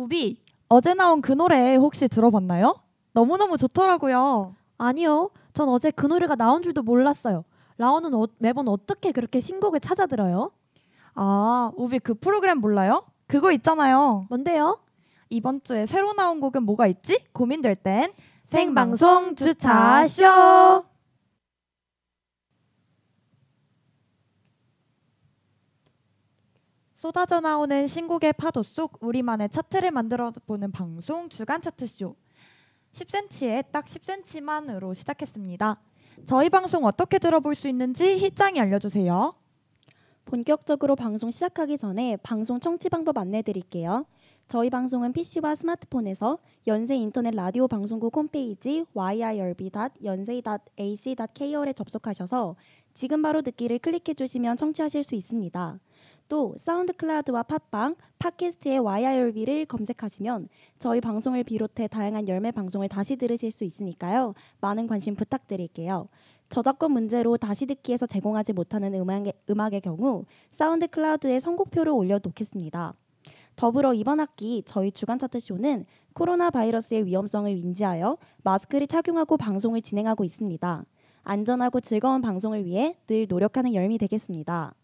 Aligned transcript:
우비, 0.00 0.38
어제 0.68 0.94
나온 0.94 1.20
그 1.20 1.32
노래 1.32 1.76
혹시 1.76 2.08
들어봤나요? 2.08 2.74
너무너무 3.12 3.58
좋더라고요. 3.58 4.54
아니요. 4.78 5.30
전 5.52 5.68
어제 5.68 5.90
그 5.90 6.06
노래가 6.06 6.36
나온 6.36 6.62
줄도 6.62 6.82
몰랐어요. 6.82 7.44
라온은 7.76 8.14
어, 8.14 8.26
매번 8.38 8.68
어떻게 8.68 9.12
그렇게 9.12 9.40
신곡을 9.40 9.80
찾아 9.80 10.06
들어요? 10.06 10.52
아, 11.14 11.70
우비 11.76 11.98
그 11.98 12.14
프로그램 12.14 12.58
몰라요? 12.58 13.02
그거 13.26 13.52
있잖아요. 13.52 14.26
뭔데요? 14.30 14.78
이번 15.28 15.62
주에 15.62 15.86
새로 15.86 16.12
나온 16.14 16.40
곡은 16.40 16.62
뭐가 16.64 16.86
있지? 16.86 17.24
고민될 17.32 17.76
땐 17.76 18.12
생방송 18.46 19.34
주차쇼. 19.36 20.89
쏟아져 27.00 27.40
나오는 27.40 27.88
신곡의 27.88 28.34
파도 28.34 28.62
속 28.62 28.98
우리만의 29.00 29.48
차트를 29.48 29.90
만들어 29.90 30.30
보는 30.44 30.70
방송 30.70 31.30
주간 31.30 31.62
차트쇼. 31.62 32.14
10cm에 32.92 33.64
딱 33.72 33.86
10cm만으로 33.86 34.94
시작했습니다. 34.94 35.80
저희 36.26 36.50
방송 36.50 36.84
어떻게 36.84 37.18
들어볼 37.18 37.54
수 37.54 37.68
있는지 37.68 38.18
희짱이 38.18 38.60
알려주세요. 38.60 39.32
본격적으로 40.26 40.94
방송 40.94 41.30
시작하기 41.30 41.78
전에 41.78 42.18
방송 42.18 42.60
청취 42.60 42.90
방법 42.90 43.16
안내 43.16 43.40
드릴게요. 43.40 44.04
저희 44.46 44.68
방송은 44.68 45.14
PC와 45.14 45.54
스마트폰에서 45.54 46.36
연세 46.66 46.96
인터넷 46.96 47.34
라디오 47.34 47.66
방송국 47.66 48.14
홈페이지 48.14 48.84
yirb.연세.ac.kr에 48.92 51.72
접속하셔서 51.72 52.56
지금 52.92 53.22
바로 53.22 53.40
듣기를 53.40 53.78
클릭해 53.78 54.12
주시면 54.14 54.58
청취하실 54.58 55.02
수 55.02 55.14
있습니다. 55.14 55.78
또 56.30 56.54
사운드 56.58 56.92
클라우드와 56.92 57.42
팟빵, 57.42 57.96
팟캐스트의 58.20 58.78
YIRB를 58.78 59.66
검색하시면 59.66 60.48
저희 60.78 61.00
방송을 61.00 61.42
비롯해 61.42 61.88
다양한 61.88 62.28
열매 62.28 62.52
방송을 62.52 62.88
다시 62.88 63.16
들으실 63.16 63.50
수 63.50 63.64
있으니까요. 63.64 64.34
많은 64.60 64.86
관심 64.86 65.16
부탁드릴게요. 65.16 66.08
저작권 66.48 66.92
문제로 66.92 67.36
다시 67.36 67.66
듣기에서 67.66 68.06
제공하지 68.06 68.52
못하는 68.52 68.94
음악의, 68.94 69.32
음악의 69.50 69.80
경우 69.80 70.24
사운드 70.52 70.86
클라우드에 70.86 71.40
선곡표를 71.40 71.92
올려놓겠습니다. 71.92 72.94
더불어 73.56 73.92
이번 73.92 74.20
학기 74.20 74.62
저희 74.66 74.92
주간 74.92 75.18
차트 75.18 75.40
쇼는 75.40 75.84
코로나 76.12 76.50
바이러스의 76.50 77.06
위험성을 77.06 77.50
인지하여 77.50 78.18
마스크를 78.44 78.86
착용하고 78.86 79.36
방송을 79.36 79.82
진행하고 79.82 80.22
있습니다. 80.22 80.84
안전하고 81.24 81.80
즐거운 81.80 82.22
방송을 82.22 82.64
위해 82.64 82.96
늘 83.08 83.26
노력하는 83.28 83.74
열미 83.74 83.98
되겠습니다. 83.98 84.74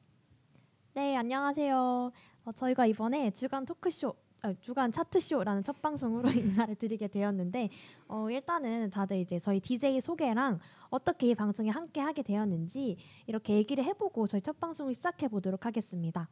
네, 0.96 1.14
안녕하세요. 1.14 2.10
어, 2.46 2.52
저희가 2.52 2.86
이번에 2.86 3.30
주간 3.32 3.66
토크쇼, 3.66 4.16
아, 4.40 4.54
주간 4.62 4.90
차트쇼라는 4.90 5.62
첫 5.62 5.82
방송으로 5.82 6.30
인사를 6.66 6.74
드리게 6.74 7.08
되었는데 7.08 7.68
어, 8.08 8.30
일단은 8.30 8.88
다들 8.88 9.18
이제 9.18 9.38
저희 9.38 9.60
DJ 9.60 10.00
소개랑 10.00 10.58
어떻게 10.88 11.28
이 11.28 11.34
방송에 11.34 11.68
함께 11.68 12.00
하게 12.00 12.22
되었는지 12.22 12.96
이렇게 13.26 13.56
얘기를 13.56 13.84
해보고 13.84 14.26
저희 14.26 14.40
첫 14.40 14.58
방송을 14.58 14.94
시작해 14.94 15.28
보도록 15.28 15.66
하겠습니다. 15.66 16.30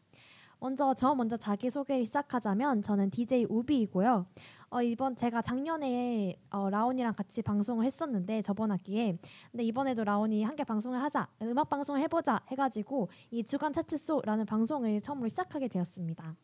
먼저 0.61 0.95
저 0.95 1.15
먼저 1.15 1.37
자기 1.37 1.71
소개를 1.71 2.07
시작하자면 2.07 2.83
저는 2.83 3.11
DJ 3.11 3.47
우비이고요. 3.49 4.27
어, 4.71 4.83
이번 4.83 5.15
제가 5.15 5.43
작년에 5.43 6.37
어, 6.51 6.69
라온이랑 6.69 7.15
같이 7.15 7.43
방송을 7.43 7.85
했었는데 7.85 8.43
저번 8.43 8.73
학기에 8.73 9.19
근데 9.53 9.63
이번에도 9.63 10.03
라온이 10.03 10.43
함께 10.43 10.65
방송을 10.65 11.01
하자 11.01 11.29
음악 11.43 11.69
방송을 11.69 12.01
해보자 12.01 12.41
해가지고 12.49 13.09
이 13.31 13.45
주간 13.45 13.73
차트쇼라는 13.73 14.47
방송을 14.47 15.01
처음으로 15.01 15.29
시작하게 15.29 15.69
되었습니다. 15.69 16.35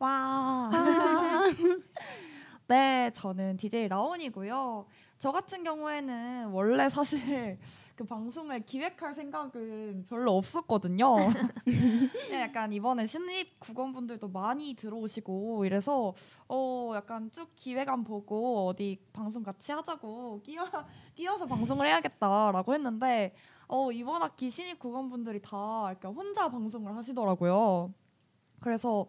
와. 0.00 0.70
네, 2.68 3.10
저는 3.14 3.56
DJ 3.56 3.88
라온이고요. 3.88 4.86
저 5.18 5.32
같은 5.32 5.62
경우에는 5.64 6.48
원래 6.50 6.88
사실 6.90 7.58
그 7.98 8.04
방송을 8.04 8.64
기획할 8.64 9.12
생각은 9.12 10.06
별로 10.08 10.36
없었거든요. 10.36 11.16
네, 12.30 12.42
약간 12.42 12.72
이번에 12.72 13.06
신입 13.06 13.58
국원분들도 13.58 14.28
많이 14.28 14.74
들어오시고 14.74 15.64
이래서 15.64 16.14
어 16.48 16.92
약간 16.94 17.28
쭉 17.32 17.50
기획안 17.56 18.04
보고 18.04 18.68
어디 18.68 19.00
방송 19.12 19.42
같이 19.42 19.72
하자고 19.72 20.42
끼어 20.42 20.64
끼어서 21.16 21.46
방송을 21.46 21.88
해야겠다라고 21.88 22.72
했는데 22.72 23.34
어 23.66 23.90
이번 23.90 24.22
학기 24.22 24.48
신입 24.48 24.78
국원분들이 24.78 25.42
다 25.42 25.88
약간 25.90 26.12
혼자 26.12 26.48
방송을 26.48 26.94
하시더라고요. 26.94 27.92
그래서 28.60 29.08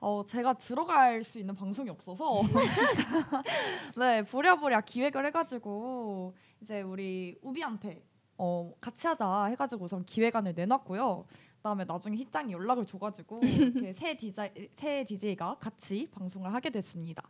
어, 0.00 0.24
제가 0.26 0.54
들어갈 0.54 1.22
수 1.22 1.38
있는 1.38 1.54
방송이 1.54 1.90
없어서 1.90 2.40
네 3.98 4.22
부랴부랴 4.22 4.80
기획을 4.80 5.26
해가지고 5.26 6.34
이제 6.62 6.80
우리 6.80 7.36
우비한테 7.42 8.02
어, 8.38 8.72
같이 8.80 9.06
하자 9.06 9.46
해가지고 9.46 9.84
우선 9.84 10.04
기획안을 10.04 10.54
내놨고요. 10.54 11.24
그다음에 11.58 11.84
나중에 11.84 12.16
희짱이 12.16 12.52
연락을 12.52 12.84
줘가지고 12.86 13.40
이렇게 13.44 13.92
새 13.92 14.16
디자이 14.16 14.50
새 14.76 15.04
DJ가 15.04 15.56
같이 15.60 16.08
방송을 16.10 16.52
하게 16.52 16.70
됐습니다. 16.70 17.22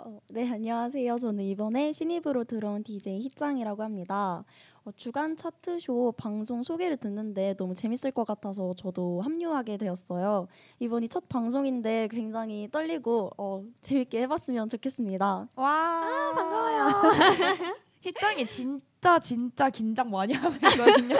어, 0.00 0.20
네, 0.30 0.48
안녕하세요. 0.48 1.18
저는 1.18 1.42
이번에 1.42 1.92
신입으로 1.92 2.44
들어온 2.44 2.84
DJ 2.84 3.18
희짱이라고 3.22 3.82
합니다. 3.82 4.44
어, 4.84 4.92
주간 4.94 5.36
차트쇼 5.36 6.14
방송 6.16 6.62
소개를 6.62 6.96
듣는데 6.96 7.56
너무 7.56 7.74
재밌을 7.74 8.12
것 8.12 8.24
같아서 8.24 8.74
저도 8.76 9.20
합류하게 9.22 9.76
되었어요. 9.76 10.46
이번이 10.78 11.08
첫 11.08 11.28
방송인데 11.28 12.06
굉장히 12.12 12.68
떨리고 12.70 13.32
어, 13.36 13.64
재밌게 13.82 14.22
해봤으면 14.22 14.68
좋겠습니다. 14.68 15.48
와 15.56 15.68
아, 15.68 16.32
반가워요. 16.36 17.02
희짱이 18.00 18.46
진 18.46 18.80
짜 19.00 19.18
진짜 19.18 19.70
긴장 19.70 20.10
많이 20.10 20.32
하거든요. 20.34 21.16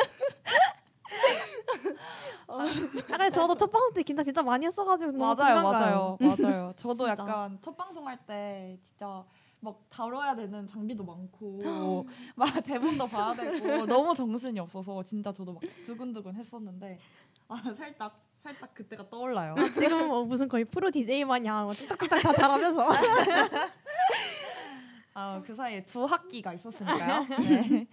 어, 2.49 2.59
아, 3.13 3.31
저도 3.31 3.55
첫 3.55 3.71
방송 3.71 3.93
때 3.93 4.03
긴장 4.03 4.25
진짜 4.25 4.43
많이 4.43 4.67
했어가지고 4.67 5.13
맞아요, 5.13 5.63
맞아요, 5.63 6.19
맞아요. 6.21 6.73
저도 6.77 7.07
약간 7.09 7.59
첫 7.63 7.77
방송 7.77 8.07
할 8.09 8.19
때 8.27 8.79
진짜 8.85 9.23
막 9.61 9.79
다뤄야 9.91 10.35
되는 10.37 10.67
장비도 10.67 11.05
많고 11.05 12.07
막 12.37 12.63
대본도 12.65 13.07
봐야 13.09 13.35
되고 13.35 13.87
너무 13.87 14.15
정신이 14.15 14.59
없어서 14.61 15.03
진짜 15.03 15.33
저도 15.33 15.53
막 15.53 15.63
두근두근 15.85 16.35
했었는데 16.35 16.99
아 17.49 17.57
살짝 17.77 18.19
살짝 18.43 18.73
그때가 18.75 19.09
떠올라요. 19.11 19.55
아, 19.59 19.73
지금 19.75 20.07
뭐 20.09 20.25
무슨 20.25 20.49
거의 20.49 20.65
프로 20.65 20.91
DJ 20.91 21.25
마냥 21.25 21.69
뚝딱뚝딱 21.71 22.23
다 22.23 22.33
잘하면서 22.33 22.89
아 25.19 25.43
그 25.45 25.55
사이에 25.55 25.83
두 25.85 26.05
학기가 26.05 26.55
있었으니까요. 26.55 27.27
네. 27.41 27.87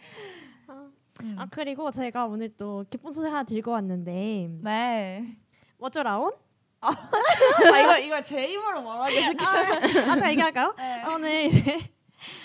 음. 1.24 1.36
아 1.40 1.48
그리고 1.50 1.92
제가 1.92 2.26
오늘 2.26 2.56
또 2.58 2.86
기쁜 2.90 3.14
소식 3.14 3.30
하나 3.30 3.44
들고 3.44 3.72
왔는데 3.72 4.50
네. 4.62 5.38
뭐죠 5.78 6.04
라온? 6.04 6.34
아, 6.82 6.90
아 6.90 7.80
이걸 7.80 8.04
이걸 8.04 8.24
제 8.24 8.46
입으로 8.46 8.82
말하기 8.84 9.24
쉽게. 9.24 9.44
아, 9.44 10.12
아, 10.12 10.20
자 10.20 10.30
얘기할까요? 10.32 10.76
네. 10.78 11.02
아, 11.02 11.10
오늘 11.14 11.46
이제 11.46 11.80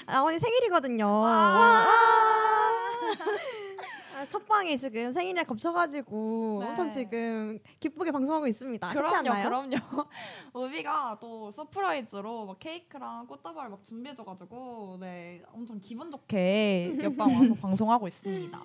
라온이 0.06 0.38
생일이거든요. 0.38 1.06
아, 1.26 1.86
첫 4.28 4.46
방에 4.46 4.76
지금 4.76 5.12
생일에 5.12 5.44
겹쳐가지고 5.44 6.58
네. 6.62 6.68
엄청 6.68 6.90
지금 6.90 7.58
기쁘게 7.78 8.10
방송하고 8.10 8.46
있습니다. 8.46 8.90
그럼요, 8.90 9.42
그럼요. 9.42 9.76
우비가 10.52 11.18
또 11.20 11.50
서프라이즈로 11.52 12.46
막 12.46 12.58
케이크랑 12.58 13.26
꽃다발을 13.26 13.70
막 13.70 13.84
준비해줘가지고 13.84 14.98
네 15.00 15.42
엄청 15.52 15.78
기분 15.80 16.10
좋게 16.10 16.98
옆방 17.02 17.34
와서 17.34 17.54
방송하고 17.54 18.08
있습니다. 18.08 18.60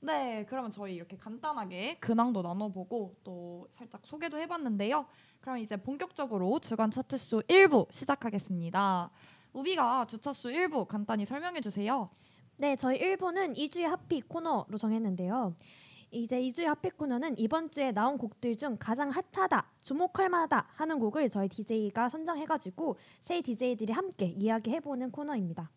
네, 0.00 0.44
그러면 0.48 0.72
저희 0.72 0.96
이렇게 0.96 1.16
간단하게 1.16 1.98
근황도 2.00 2.42
나눠보고 2.42 3.14
또 3.22 3.68
살짝 3.74 4.00
소개도 4.04 4.36
해봤는데요. 4.38 5.06
그럼 5.40 5.58
이제 5.58 5.76
본격적으로 5.76 6.58
주간 6.58 6.90
차트쇼 6.90 7.42
1부 7.42 7.86
시작하겠습니다. 7.92 9.10
우비가 9.52 10.06
주차쇼 10.06 10.48
1부 10.48 10.86
간단히 10.86 11.26
설명해 11.26 11.60
주세요. 11.60 12.10
네, 12.58 12.76
저희 12.76 13.00
1부는 13.00 13.56
2주의 13.56 13.82
핫픽 13.82 14.28
코너로 14.28 14.78
정했는데요. 14.78 15.54
이제 16.10 16.40
2주의 16.40 16.64
핫픽 16.66 16.96
코너는 16.98 17.38
이번 17.38 17.70
주에 17.70 17.90
나온 17.90 18.18
곡들 18.18 18.56
중 18.56 18.76
가장 18.78 19.10
핫하다, 19.10 19.66
주목할 19.80 20.28
만하다 20.28 20.68
하는 20.74 20.98
곡을 20.98 21.30
저희 21.30 21.48
DJ가 21.48 22.10
선정해가지고 22.10 22.96
세 23.22 23.40
DJ들이 23.40 23.92
함께 23.92 24.26
이야기해보는 24.26 25.10
코너입니다. 25.10 25.70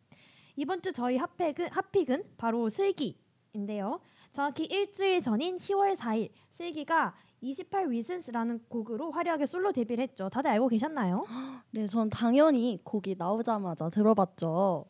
이번 0.58 0.82
주 0.82 0.92
저희 0.92 1.18
핫픽은, 1.18 1.70
핫픽은 1.72 2.24
바로 2.38 2.70
슬기인데요. 2.70 4.02
정확히 4.34 4.66
일주일 4.66 5.22
전인 5.22 5.58
10월 5.58 5.96
4일 5.96 6.30
슬기가 6.52 7.16
28 7.40 7.86
Reasons라는 7.86 8.66
곡으로 8.68 9.12
화려하게 9.12 9.46
솔로 9.46 9.72
데뷔를 9.72 10.04
했죠. 10.04 10.30
다들 10.30 10.52
알고 10.52 10.68
계셨나요? 10.68 11.26
네, 11.72 11.88
전 11.88 12.10
당연히 12.10 12.80
곡이 12.84 13.16
나오자마자 13.18 13.90
들어봤죠. 13.90 14.86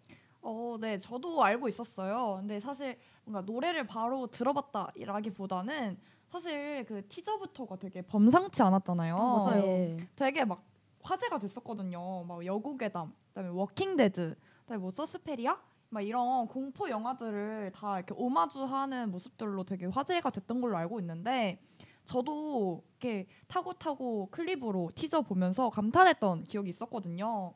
어, 0.48 0.78
네, 0.80 1.00
저도 1.00 1.44
알고 1.44 1.68
있었어요. 1.68 2.38
근데 2.40 2.60
사실 2.60 3.00
뭔가 3.24 3.42
노래를 3.42 3.88
바로 3.88 4.28
들어봤다라기보다는 4.28 5.98
사실 6.28 6.86
그 6.88 7.08
티저부터가 7.08 7.78
되게 7.78 8.04
범상치 8.04 8.62
않았잖아요. 8.62 9.18
맞아요. 9.18 9.62
네. 9.64 9.98
되게 10.16 10.46
막 10.46 10.64
화제가 11.02 11.40
됐었거든요. 11.40 12.26
막 12.26 12.46
여고괴담, 12.46 13.12
그다음에 13.30 13.50
Walking 13.50 14.00
Dead, 14.00 14.36
그다음에 14.62 14.82
뭐 14.82 14.92
서스페리아 14.92 15.58
막 15.90 16.02
이런 16.02 16.48
공포 16.48 16.90
영화들을 16.90 17.72
다 17.74 17.98
이렇게 17.98 18.14
오마주하는 18.16 19.10
모습들로 19.10 19.64
되게 19.64 19.88
화제가 19.88 20.30
됐던 20.30 20.62
걸로 20.62 20.78
알고 20.78 21.00
있는데 21.00 21.60
저도 22.04 22.84
이렇게 23.00 23.26
타고 23.48 23.74
타고 23.74 24.28
클립으로 24.30 24.92
티저 24.94 25.22
보면서 25.22 25.72
감탄했던 25.72 26.44
기억이 26.44 26.70
있었거든요. 26.70 27.54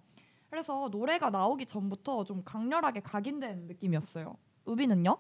그래서 0.50 0.90
노래가 0.92 1.30
나오기 1.30 1.66
전부터 1.66 2.24
좀 2.24 2.44
강렬하게 2.44 3.02
각인된 3.02 3.68
느낌이었어요. 3.68 4.36
우비는요? 4.66 5.18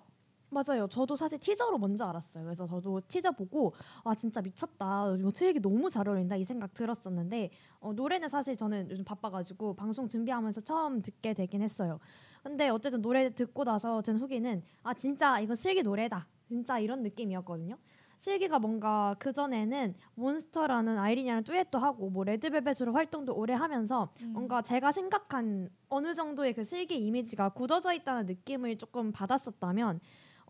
맞아요. 0.52 0.88
저도 0.88 1.16
사실 1.16 1.40
티저로 1.40 1.78
먼저 1.78 2.06
알았어요. 2.06 2.44
그래서 2.44 2.66
저도 2.66 3.02
티저 3.08 3.31
보고 3.31 3.74
아 4.04 4.16
진짜 4.16 4.42
미쳤다. 4.42 5.16
이거 5.20 5.31
트랙이 5.31 5.62
너무 5.62 5.92
잘 5.92 6.08
어울린다 6.08 6.36
이 6.38 6.44
생각 6.44 6.74
들었었는데 6.74 7.52
어, 7.80 7.94
노래는 7.94 8.30
사실 8.30 8.58
저는 8.58 8.90
요즘 8.90 9.06
바빠가지고 9.06 9.76
방송 9.76 10.08
준비하면서 10.08 10.62
처음 10.62 11.02
듣게 11.04 11.34
되긴 11.36 11.62
했어요. 11.62 12.00
근데 12.42 12.70
어쨌든 12.70 13.02
노래 13.02 13.30
듣고 13.34 13.64
나서 13.64 14.02
든 14.02 14.18
후기는 14.18 14.64
아 14.81 14.94
진짜 14.96 15.40
이거 15.40 15.56
슬기 15.56 15.84
노래다. 15.84 16.28
진짜 16.48 16.80
이런 16.80 17.04
느낌이었거든요. 17.04 17.78
슬기가 18.19 18.60
뭔가 18.60 19.16
그 19.18 19.31
전에는 19.31 19.95
몬스터라는 20.16 20.98
아이린이랑 20.98 21.44
듀엣도 21.44 21.80
하고 21.80 22.10
뭐 22.10 22.24
레드벨벳으로 22.24 22.94
활동도 22.94 23.33
오래 23.33 23.54
하면서 23.54 24.10
뭔가 24.33 24.62
제가 24.62 24.92
생각한 24.92 25.69
어느 25.89 26.13
정도의 26.13 26.54
그 26.54 26.66
슬기 26.66 27.00
이미지가 27.00 27.50
굳어져 27.50 27.94
있다는 27.94 28.25
느낌을 28.25 28.77
조금 28.77 29.12
받았었다면 29.12 30.00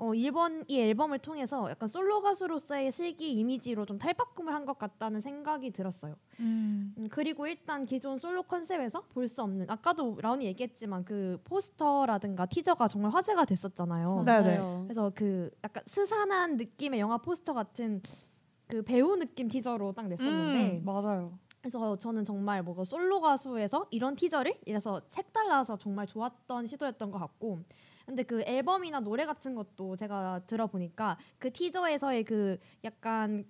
어, 0.02 0.14
이번 0.14 0.64
이 0.70 0.80
앨범을 0.80 1.20
통해서 1.20 1.70
약간 1.70 1.90
솔로 1.90 2.22
가수로서의 2.22 2.92
슬기 2.92 3.34
이미지로 3.34 3.86
좀 3.86 3.98
탈바꿈을 3.98 4.54
한 4.54 4.66
것 4.66 4.78
같다는 4.78 5.20
생각이 5.22 5.72
들었어요. 5.72 6.16
음. 6.40 6.94
음, 6.98 7.08
그리고 7.10 7.48
일단 7.48 7.86
기존 7.86 8.18
솔로 8.20 8.44
컨셉에서 8.44 9.02
볼 9.14 9.28
수 9.28 9.42
없는 9.44 9.70
아까도 9.70 10.18
라온이 10.22 10.46
얘기했지만 10.46 11.04
그 11.06 11.40
포스터라든가 11.44 12.46
티저가 12.46 12.88
정말 12.88 13.12
화제가 13.12 13.46
됐었잖아요. 13.46 14.24
네. 14.26 14.42
네네. 14.42 14.58
맞아요. 14.58 14.84
그래서 14.86 15.12
그 15.16 15.50
약간 15.64 15.84
스산한 15.88 16.58
느낌의 16.58 17.00
영화 17.00 17.18
포스터 17.18 17.54
같은 17.54 18.02
그 18.68 18.82
배우 18.84 19.16
느낌 19.18 19.48
티저로 19.50 19.92
딱 19.94 20.08
냈었는데 20.08 20.78
음, 20.80 20.86
맞아요. 20.86 21.38
그래서 21.62 21.98
저는 21.98 22.24
정말 22.24 22.64
뭐가 22.64 22.86
솔로 22.86 23.20
가수에서 23.20 23.88
이런 23.92 24.16
티저를 24.16 24.56
이래서 24.66 25.02
색달라서 25.10 25.78
정말 25.78 26.08
좋았던 26.08 26.68
시도였던 26.68 27.12
것 27.12 27.20
같고 27.20 27.60
근데 28.10 28.24
그 28.24 28.42
앨범이나 28.42 29.02
노래 29.02 29.24
같은 29.24 29.54
것도 29.54 29.96
제가 29.96 30.42
들어보니까 30.48 31.16
그 31.38 31.54
티저에서의 31.54 32.24
그 32.24 32.58
약간 32.84 33.46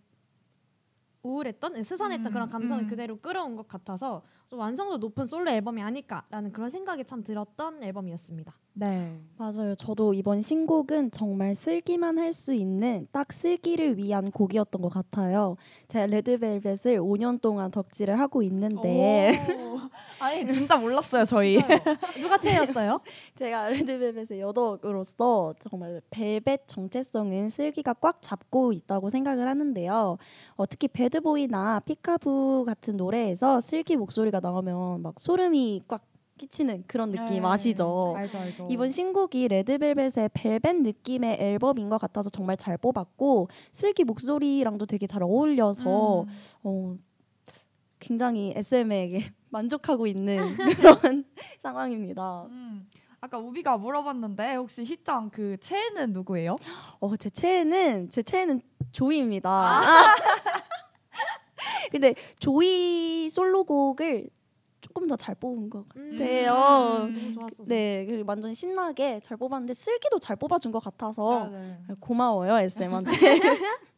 우울했던 1.23 1.81
스산했던 1.81 2.27
음, 2.27 2.33
그런 2.33 2.50
감성을 2.50 2.83
음. 2.83 2.88
그대로 2.88 3.17
끌어온 3.19 3.56
것 3.56 3.69
같아서 3.69 4.21
좀 4.50 4.59
완성도 4.59 4.97
높은 4.97 5.27
솔로 5.27 5.50
앨범이 5.50 5.81
아닐까라는 5.81 6.51
그런 6.51 6.69
생각이 6.69 7.06
참 7.06 7.23
들었던 7.23 7.81
앨범이었습니다. 7.81 8.53
네. 8.80 9.20
맞아요. 9.38 9.76
저도 9.76 10.14
이번 10.14 10.42
신곡은 10.42 11.12
정말 11.12 11.54
슬기만 11.56 12.18
할 12.18 12.30
수 12.34 12.54
있는 12.54 13.08
딱 13.12 13.34
슬기를 13.34 13.98
위한 13.98 14.31
곡이었던 14.31 14.81
것 14.81 14.90
같아요. 14.90 15.58
제가 15.90 16.06
레드벨벳을 16.06 17.00
5년 17.00 17.42
동안 17.42 17.72
덕질을 17.72 18.20
하고 18.20 18.44
있는데 18.44 19.46
오. 19.60 19.80
아니 20.20 20.46
진짜 20.48 20.78
몰랐어요 20.78 21.26
저희. 21.26 21.58
누가 22.22 22.38
최애였어요? 22.38 23.02
제가 23.36 23.70
레드벨벳의 23.70 24.40
여덕으로서 24.42 25.56
정말 25.68 26.02
벨벳 26.12 26.68
정체성은 26.68 27.50
슬기가 27.50 27.94
꽉 27.94 28.22
잡고 28.22 28.72
있다고 28.74 29.10
생각을 29.10 29.48
하는데요. 29.48 30.18
어, 30.56 30.66
특히 30.68 30.88
배드보이나 30.88 31.80
피카부 31.81 32.64
같은 32.66 32.96
노래에서 32.98 33.60
슬기 33.60 33.96
목소리가 33.98 34.40
나오면 34.40 35.02
막 35.02 35.16
소름이 35.20 35.84
꽉 35.88 36.02
끼치는 36.39 36.86
그런 36.88 37.12
느낌 37.12 37.45
아시죠? 37.45 38.15
알죠 38.18 38.38
알죠. 38.39 38.68
이번 38.71 38.89
신곡이 38.89 39.47
레드벨벳의 39.50 40.30
벨벳 40.33 40.77
느낌의 40.77 41.38
앨범인 41.39 41.89
것 41.89 42.00
같아서 42.00 42.30
정말 42.31 42.57
잘 42.57 42.77
뽑았고 42.77 43.50
슬기 43.71 44.03
목소리랑도 44.03 44.88
되게 44.88 45.06
잘 45.06 45.21
어울려서 45.21 46.21
음. 46.24 46.27
어, 46.63 46.95
굉장히 48.00 48.53
SM에게 48.56 49.31
만족하고 49.51 50.07
있는 50.07 50.56
그런 50.80 51.25
상황입니다. 51.62 52.45
음. 52.50 52.88
아까 53.21 53.38
우비가 53.38 53.77
물어봤는데 53.77 54.56
혹시 54.56 54.83
희짱 54.83 55.30
그 55.30 55.57
최애는 55.59 56.13
누구예요? 56.13 56.56
어, 57.01 57.18
제 57.18 57.30
최애는 57.30 58.09
제 58.09 58.24
최애는 58.24 58.62
조이입니다. 58.94 59.50
아. 59.50 60.15
근데 61.92 62.13
조이 62.39 63.30
솔로곡을 63.30 64.30
조금 64.89 65.07
더 65.07 65.15
잘 65.15 65.36
뽑은 65.36 65.69
것 65.69 65.88
같아요. 65.89 67.06
음, 67.06 67.13
너무 67.13 67.33
좋았어. 67.33 67.65
네, 67.65 68.06
그 68.06 68.24
완전 68.25 68.53
신나게 68.53 69.19
잘 69.21 69.38
뽑았는데 69.38 69.74
슬기도 69.74 70.18
잘 70.19 70.36
뽑아준 70.36 70.71
것 70.71 70.80
같아서 70.83 71.47
네. 71.50 71.77
고마워요 72.00 72.57
SM한테. 72.57 73.12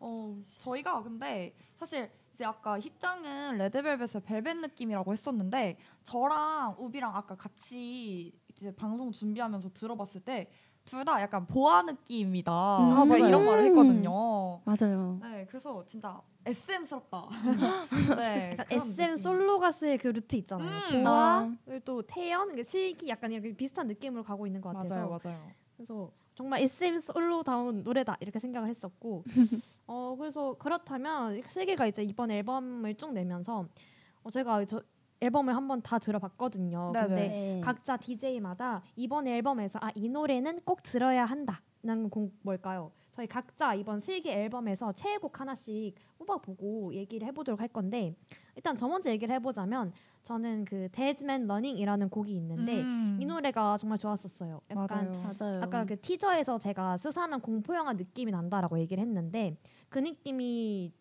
어 0.00 0.36
저희가 0.58 1.02
근데 1.02 1.54
사실 1.76 2.10
이제 2.34 2.44
아까 2.44 2.78
희짱은 2.78 3.58
레드벨벳의 3.58 4.22
벨벳 4.24 4.56
느낌이라고 4.58 5.12
했었는데 5.12 5.78
저랑 6.02 6.76
우비랑 6.78 7.14
아까 7.14 7.34
같이 7.36 8.32
이제 8.56 8.74
방송 8.74 9.12
준비하면서 9.12 9.70
들어봤을 9.74 10.20
때 10.22 10.50
둘 10.84 11.04
다 11.04 11.20
약간 11.20 11.46
보아 11.46 11.82
느낌이다. 11.82 12.52
음, 12.78 12.90
막 12.94 13.04
맞아요. 13.08 13.28
이런 13.28 13.44
말을 13.46 13.64
했거든요. 13.66 14.60
맞아요. 14.64 15.18
네, 15.22 15.46
그래서 15.48 15.84
진짜 15.86 16.20
SM스럽다. 16.44 17.28
네, 18.18 18.56
SM. 18.70 19.16
솔로 19.16 19.58
가수의 19.58 19.98
그 19.98 20.08
루트 20.08 20.36
있잖아요. 20.36 20.96
음. 20.96 21.04
보아 21.04 21.12
아. 21.12 21.52
그리고 21.64 21.84
또 21.84 22.02
태연, 22.02 22.54
그 22.56 22.64
슬기 22.64 23.08
약간 23.08 23.30
이렇게 23.30 23.52
비슷한 23.54 23.86
느낌으로 23.86 24.22
가고 24.24 24.46
있는 24.46 24.60
것 24.60 24.70
같아서 24.74 24.94
맞아요, 24.94 25.18
맞아요. 25.22 25.38
그래서 25.76 26.10
정말 26.34 26.62
SM 26.62 27.00
솔로다운 27.00 27.82
노래다 27.82 28.16
이렇게 28.20 28.38
생각을 28.38 28.68
했었고 28.68 29.24
어 29.86 30.16
그래서 30.18 30.54
그렇다면 30.58 31.42
슬기가 31.48 31.86
이제 31.86 32.02
이번 32.02 32.30
앨범을 32.30 32.94
쭉 32.94 33.12
내면서 33.12 33.66
어 34.22 34.30
제가 34.30 34.64
저 34.64 34.82
앨범을 35.20 35.54
한번 35.54 35.82
다 35.82 35.98
들어봤거든요. 35.98 36.92
네네. 36.92 37.06
근데 37.08 37.28
네. 37.28 37.60
각자 37.62 37.96
DJ마다 37.96 38.82
이번 38.96 39.26
앨범에서 39.26 39.78
아 39.82 39.90
이 39.94 40.08
노래는 40.08 40.60
꼭 40.64 40.82
들어야 40.82 41.24
한다는 41.26 42.08
곡 42.10 42.32
뭘까요? 42.42 42.90
저희 43.12 43.26
각자 43.26 43.74
이번 43.74 44.00
슬기 44.00 44.30
앨범에서 44.30 44.92
최애곡 44.92 45.40
하나씩 45.40 45.94
뽑아보고 46.18 46.94
얘기를 46.94 47.26
해보도록 47.28 47.60
할 47.60 47.68
건데 47.68 48.14
일단 48.56 48.76
저 48.76 48.86
먼저 48.88 49.10
얘기를 49.10 49.34
해보자면 49.34 49.92
저는 50.22 50.64
그 50.64 50.88
Deadman 50.92 51.44
Running이라는 51.50 52.08
곡이 52.08 52.32
있는데 52.36 52.80
음, 52.82 53.18
이 53.20 53.26
노래가 53.26 53.76
정말 53.78 53.98
좋았었어요. 53.98 54.60
약간 54.70 55.10
맞아요. 55.12 55.34
맞아요. 55.38 55.62
아까 55.62 55.84
그 55.84 56.00
티저에서 56.00 56.58
제가 56.58 56.96
스산한 56.98 57.40
공포 57.40 57.74
영화 57.74 57.92
느낌이 57.92 58.30
난다라고 58.30 58.78
얘기를 58.78 59.02
했는데 59.02 59.56
그 59.88 59.98
느낌이 59.98 60.92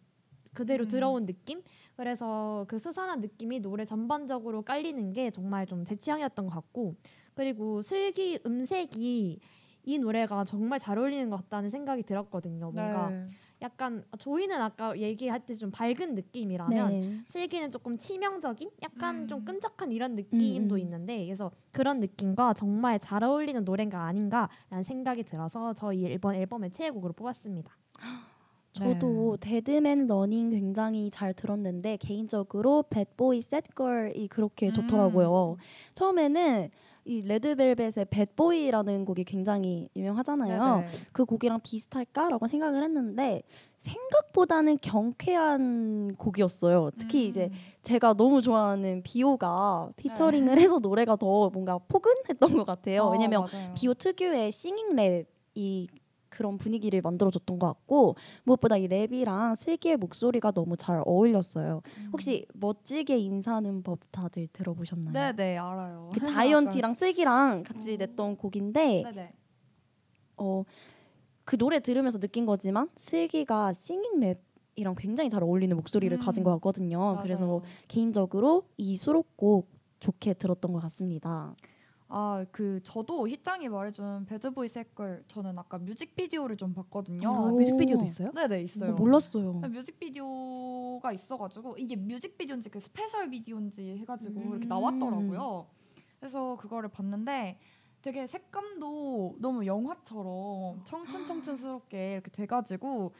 그대로 0.53 0.85
음. 0.85 0.89
들어온 0.89 1.25
느낌? 1.25 1.61
그래서 1.95 2.65
그 2.67 2.79
스산한 2.79 3.21
느낌이 3.21 3.59
노래 3.59 3.85
전반적으로 3.85 4.61
깔리는 4.61 5.13
게 5.13 5.31
정말 5.31 5.65
좀 5.65 5.83
제 5.85 5.95
취향이었던 5.95 6.45
것 6.47 6.53
같고 6.53 6.95
그리고 7.33 7.81
슬기 7.81 8.39
음색이 8.45 9.39
이 9.83 9.97
노래가 9.97 10.43
정말 10.43 10.79
잘 10.79 10.97
어울리는 10.97 11.29
것 11.29 11.37
같다는 11.37 11.69
생각이 11.69 12.03
들었거든요. 12.03 12.71
뭔가 12.71 13.09
네. 13.09 13.27
약간 13.61 14.03
조이는 14.19 14.61
아까 14.61 14.97
얘기할 14.97 15.45
때좀 15.45 15.71
밝은 15.71 16.15
느낌이라면 16.15 16.89
네. 16.91 17.17
슬기는 17.27 17.71
조금 17.71 17.97
치명적인 17.97 18.69
약간 18.83 19.23
음. 19.23 19.27
좀 19.27 19.43
끈적한 19.45 19.91
이런 19.91 20.15
느낌도 20.15 20.75
음. 20.75 20.79
있는데 20.79 21.25
그래서 21.25 21.51
그런 21.71 21.99
느낌과 21.99 22.53
정말 22.53 22.99
잘 22.99 23.23
어울리는 23.23 23.63
노래가 23.65 24.03
아닌가라는 24.03 24.83
생각이 24.83 25.23
들어서 25.23 25.73
저희 25.73 26.01
이번 26.13 26.35
앨범의 26.35 26.71
최애곡으로 26.71 27.13
뽑았습니다. 27.13 27.75
저도 28.73 29.37
네. 29.39 29.61
Dead 29.61 29.88
Man 29.88 30.07
Runnin' 30.07 30.49
굉장히 30.49 31.09
잘 31.09 31.33
들었는데 31.33 31.97
개인적으로 31.97 32.83
배보이 32.89 33.41
셋걸이 33.41 34.27
그렇게 34.27 34.71
좋더라고요. 34.71 35.57
처음에는 35.93 36.69
이 37.05 37.23
레드벨벳의 37.23 38.05
Bad 38.11 38.35
Boy라는 38.35 39.05
곡이 39.05 39.23
굉장히 39.23 39.89
유명하잖아요. 39.95 40.75
네네. 40.77 40.89
그 41.11 41.25
곡이랑 41.25 41.61
비슷할까라고 41.63 42.47
생각을 42.47 42.83
했는데 42.83 43.41
생각보다는 43.79 44.77
경쾌한 44.79 46.15
곡이었어요. 46.17 46.91
특히 46.99 47.25
음. 47.25 47.29
이제 47.29 47.51
제가 47.81 48.13
너무 48.13 48.43
좋아하는 48.43 49.01
비오가 49.01 49.89
피처링을 49.95 50.59
해서 50.59 50.77
노래가 50.77 51.15
더 51.15 51.49
뭔가 51.49 51.79
포근했던 51.79 52.55
것 52.55 52.65
같아요. 52.65 53.03
어, 53.05 53.11
왜냐면 53.11 53.47
맞아요. 53.51 53.73
비오 53.73 53.95
특유의 53.95 54.51
singing 54.51 54.95
rap이 54.95 55.87
그런 56.39 56.57
분위기를 56.57 57.01
만들어줬던 57.01 57.59
것 57.59 57.67
같고 57.67 58.15
무엇보다 58.45 58.77
이 58.77 58.87
랩이랑 58.87 59.57
슬기의 59.57 59.97
목소리가 59.97 60.51
너무 60.51 60.77
잘 60.77 61.03
어울렸어요. 61.05 61.81
음. 61.97 62.09
혹시 62.13 62.45
멋지게 62.53 63.17
인사하는 63.17 63.83
법 63.83 63.99
다들 64.09 64.47
들어보셨나요? 64.53 65.11
네네 65.11 65.57
알아요. 65.57 66.11
그 66.13 66.21
자이언티랑 66.21 66.93
슬기랑 66.93 67.63
같이 67.63 67.91
음. 67.91 67.97
냈던 67.97 68.37
곡인데 68.37 69.03
네네. 69.03 69.33
어, 70.37 70.63
그 71.43 71.57
노래 71.57 71.81
들으면서 71.81 72.19
느낀 72.19 72.45
거지만 72.45 72.87
슬기가 72.95 73.73
싱잉 73.73 74.35
이랑 74.77 74.95
굉장히 74.97 75.29
잘 75.29 75.43
어울리는 75.43 75.75
목소리를 75.75 76.17
음. 76.17 76.21
가진 76.21 76.45
것 76.45 76.51
같거든요. 76.51 77.19
그래서 77.21 77.61
개인적으로 77.89 78.63
이 78.77 78.95
수록곡 78.95 79.67
좋게 79.99 80.35
들었던 80.35 80.71
것 80.71 80.79
같습니다. 80.83 81.53
아 82.11 82.43
그 82.51 82.79
저도 82.83 83.27
희짱이 83.27 83.69
말해준 83.69 84.25
Bad 84.25 84.43
Boy, 84.43 84.67
Sad 84.67 84.91
Girl 84.91 85.23
저는 85.27 85.57
아까 85.59 85.77
뮤직비디오를 85.77 86.57
좀 86.57 86.73
봤거든요. 86.73 87.29
아, 87.29 87.51
오. 87.51 87.55
뮤직비디오도 87.55 88.03
있어요? 88.03 88.31
네네 88.31 88.63
있어요. 88.63 88.93
어, 88.93 88.95
몰랐어요. 88.95 89.53
뮤직비디오가 89.53 91.13
있어가지고 91.13 91.77
이게 91.77 91.95
뮤직비디오인지 91.95 92.69
그 92.69 92.79
스페셜 92.79 93.29
비디오인지 93.29 93.97
해가지고 93.99 94.41
이렇게 94.41 94.65
음. 94.65 94.69
나왔더라고요. 94.69 95.67
그래서 96.19 96.57
그거를 96.57 96.89
봤는데 96.89 97.59
되게 98.01 98.25
색감도 98.25 99.35
너무 99.39 99.65
영화처럼 99.67 100.83
청춘 100.85 101.25
청춘스럽게 101.25 102.13
이렇게 102.13 102.31
돼가지고 102.31 103.13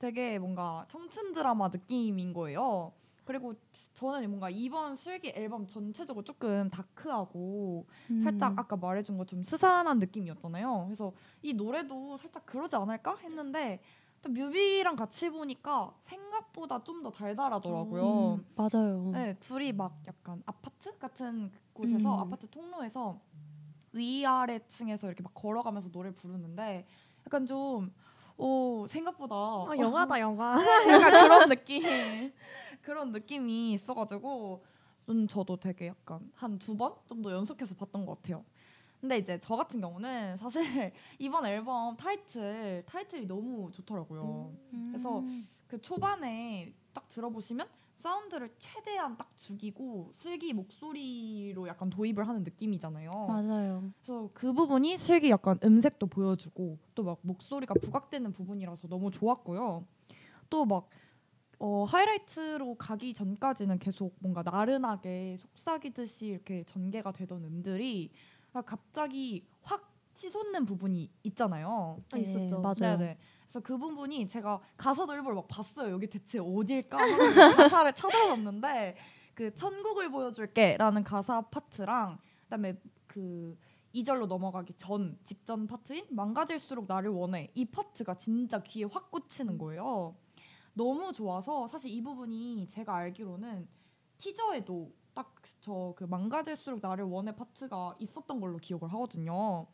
되게 0.00 0.40
뭔가 0.40 0.84
청춘 0.88 1.32
드라마 1.32 1.68
느낌인 1.68 2.32
거예요. 2.32 2.92
그리고 3.24 3.54
저는 4.02 4.28
뭔가 4.30 4.50
이번 4.50 4.96
슬기 4.96 5.28
앨범 5.28 5.68
전체적으로 5.68 6.24
조금 6.24 6.68
다크하고 6.70 7.86
살짝 8.24 8.52
음. 8.52 8.58
아까 8.58 8.76
말해준 8.76 9.16
것좀 9.16 9.44
스산한 9.44 10.00
느낌이었잖아요. 10.00 10.86
그래서 10.86 11.12
이 11.40 11.54
노래도 11.54 12.16
살짝 12.16 12.44
그러지 12.44 12.74
않을까 12.74 13.16
했는데 13.18 13.80
또 14.20 14.28
뮤비랑 14.30 14.96
같이 14.96 15.30
보니까 15.30 15.94
생각보다 16.04 16.82
좀 16.82 17.02
더 17.02 17.10
달달하더라고요. 17.10 18.34
음, 18.34 18.46
맞아요. 18.56 19.10
네, 19.12 19.34
둘이 19.38 19.72
막 19.72 20.00
약간 20.08 20.42
아파트 20.46 20.96
같은 20.98 21.50
곳에서 21.72 22.14
음. 22.14 22.20
아파트 22.20 22.48
통로에서 22.50 23.20
위아래 23.92 24.60
층에서 24.68 25.06
이렇게 25.06 25.22
막 25.22 25.32
걸어가면서 25.34 25.90
노래 25.90 26.12
부르는데 26.12 26.86
약간 27.26 27.46
좀 27.46 27.92
오, 28.36 28.86
생각보다 28.88 29.34
아, 29.36 29.74
영화다 29.78 30.20
영화. 30.20 30.54
약간 30.90 31.10
그런 31.22 31.48
느낌 31.48 31.82
그런 32.82 33.12
느낌이 33.12 33.72
있어가지고 33.74 34.64
좀 35.06 35.26
저도 35.28 35.56
되게 35.56 35.88
약간 35.88 36.30
한 36.34 36.58
두 36.58 36.76
번 36.76 36.94
정도 37.06 37.30
연속해서 37.32 37.74
봤던 37.74 38.06
것 38.06 38.16
같아요. 38.22 38.44
근데 39.00 39.18
이제 39.18 39.38
저 39.42 39.56
같은 39.56 39.80
경우는 39.80 40.36
사실 40.36 40.62
이번 41.18 41.44
앨범 41.46 41.96
타이틀 41.96 42.84
타이틀이 42.86 43.26
너무 43.26 43.70
좋더라고요. 43.72 44.52
그래서 44.90 45.18
음. 45.20 45.48
그 45.66 45.80
초반에 45.80 46.72
딱 46.92 47.08
들어보시면 47.08 47.66
사운드를 48.02 48.52
최대한 48.58 49.16
딱 49.16 49.30
죽이고 49.36 50.10
슬기 50.12 50.52
목소리로 50.52 51.68
약간 51.68 51.88
도입을 51.88 52.26
하는 52.26 52.42
느낌이잖아요. 52.42 53.10
맞아요. 53.28 53.92
그래서 54.00 54.28
그 54.34 54.52
부분이 54.52 54.98
슬기 54.98 55.30
약간 55.30 55.58
음색도 55.62 56.06
보여주고 56.08 56.78
또 56.96 57.04
막 57.04 57.18
목소리가 57.22 57.74
부각되는 57.74 58.32
부분이라서 58.32 58.88
너무 58.88 59.10
좋았고요. 59.12 59.86
또막 60.50 60.88
어, 61.60 61.84
하이라이트로 61.84 62.74
가기 62.74 63.14
전까지는 63.14 63.78
계속 63.78 64.16
뭔가 64.18 64.42
나른하게 64.42 65.36
속삭이듯이 65.38 66.26
이렇게 66.26 66.64
전개가 66.64 67.12
되던 67.12 67.44
음들이 67.44 68.10
아, 68.52 68.62
갑자기 68.62 69.46
확 69.62 69.92
치솟는 70.14 70.66
부분이 70.66 71.08
있잖아요. 71.22 72.02
아, 72.10 72.18
있었죠. 72.18 72.60
맞아요. 72.60 72.98
네네. 72.98 73.18
그래서 73.52 73.60
그 73.60 73.76
부분이 73.76 74.26
제가 74.28 74.60
가사도 74.78 75.12
일부러 75.12 75.34
막 75.34 75.46
봤어요. 75.46 75.92
여기 75.92 76.06
대체 76.08 76.38
어딜까 76.38 76.96
가사를 77.54 77.92
찾아봤는데 77.92 78.96
그 79.34 79.54
천국을 79.54 80.10
보여줄게라는 80.10 81.04
가사 81.04 81.42
파트랑 81.42 82.18
그다음에 82.44 82.80
그 83.06 83.58
2절로 83.94 84.26
넘어가기 84.26 84.72
전 84.78 85.18
직전 85.22 85.66
파트인 85.66 86.06
망가질수록 86.10 86.86
나를 86.88 87.10
원해 87.10 87.50
이 87.54 87.66
파트가 87.66 88.14
진짜 88.14 88.62
귀에 88.62 88.84
확 88.84 89.10
꽂히는 89.10 89.58
거예요. 89.58 90.16
너무 90.72 91.12
좋아서 91.12 91.68
사실 91.68 91.90
이 91.90 92.02
부분이 92.02 92.66
제가 92.68 92.96
알기로는 92.96 93.68
티저에도 94.18 94.90
딱 95.12 95.42
저 95.62 95.94
그 95.96 96.02
망가질수록 96.04 96.80
나를 96.82 97.04
원해 97.04 97.34
파트가 97.36 97.94
있었던 98.00 98.40
걸로 98.40 98.58
기억을 98.58 98.92
하거든요. 98.94 99.66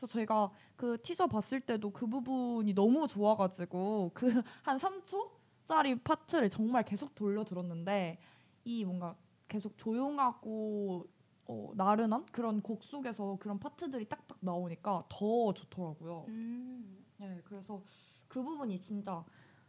그래서 0.00 0.06
제가 0.06 0.50
그 0.76 0.96
티저 1.02 1.26
봤을 1.26 1.60
때도 1.60 1.90
그 1.90 2.06
부분이 2.06 2.72
너무 2.74 3.06
좋아가지고 3.06 4.12
그 4.14 4.42
한 4.62 4.78
3초짜리 4.78 6.02
파트를 6.02 6.48
정말 6.48 6.84
계속 6.84 7.14
돌려 7.14 7.44
들었는데 7.44 8.18
이 8.64 8.84
뭔가 8.84 9.14
계속 9.46 9.76
조용하고 9.76 11.06
어, 11.46 11.72
나른한 11.74 12.26
그런 12.32 12.62
곡 12.62 12.82
속에서 12.84 13.36
그런 13.40 13.58
파트들이 13.58 14.08
딱딱 14.08 14.38
나오니까 14.40 15.04
더 15.10 15.52
좋더라고요. 15.52 16.24
음. 16.28 17.04
네, 17.18 17.42
그래서 17.44 17.82
그 18.28 18.42
부분이 18.42 18.78
진짜 18.78 19.22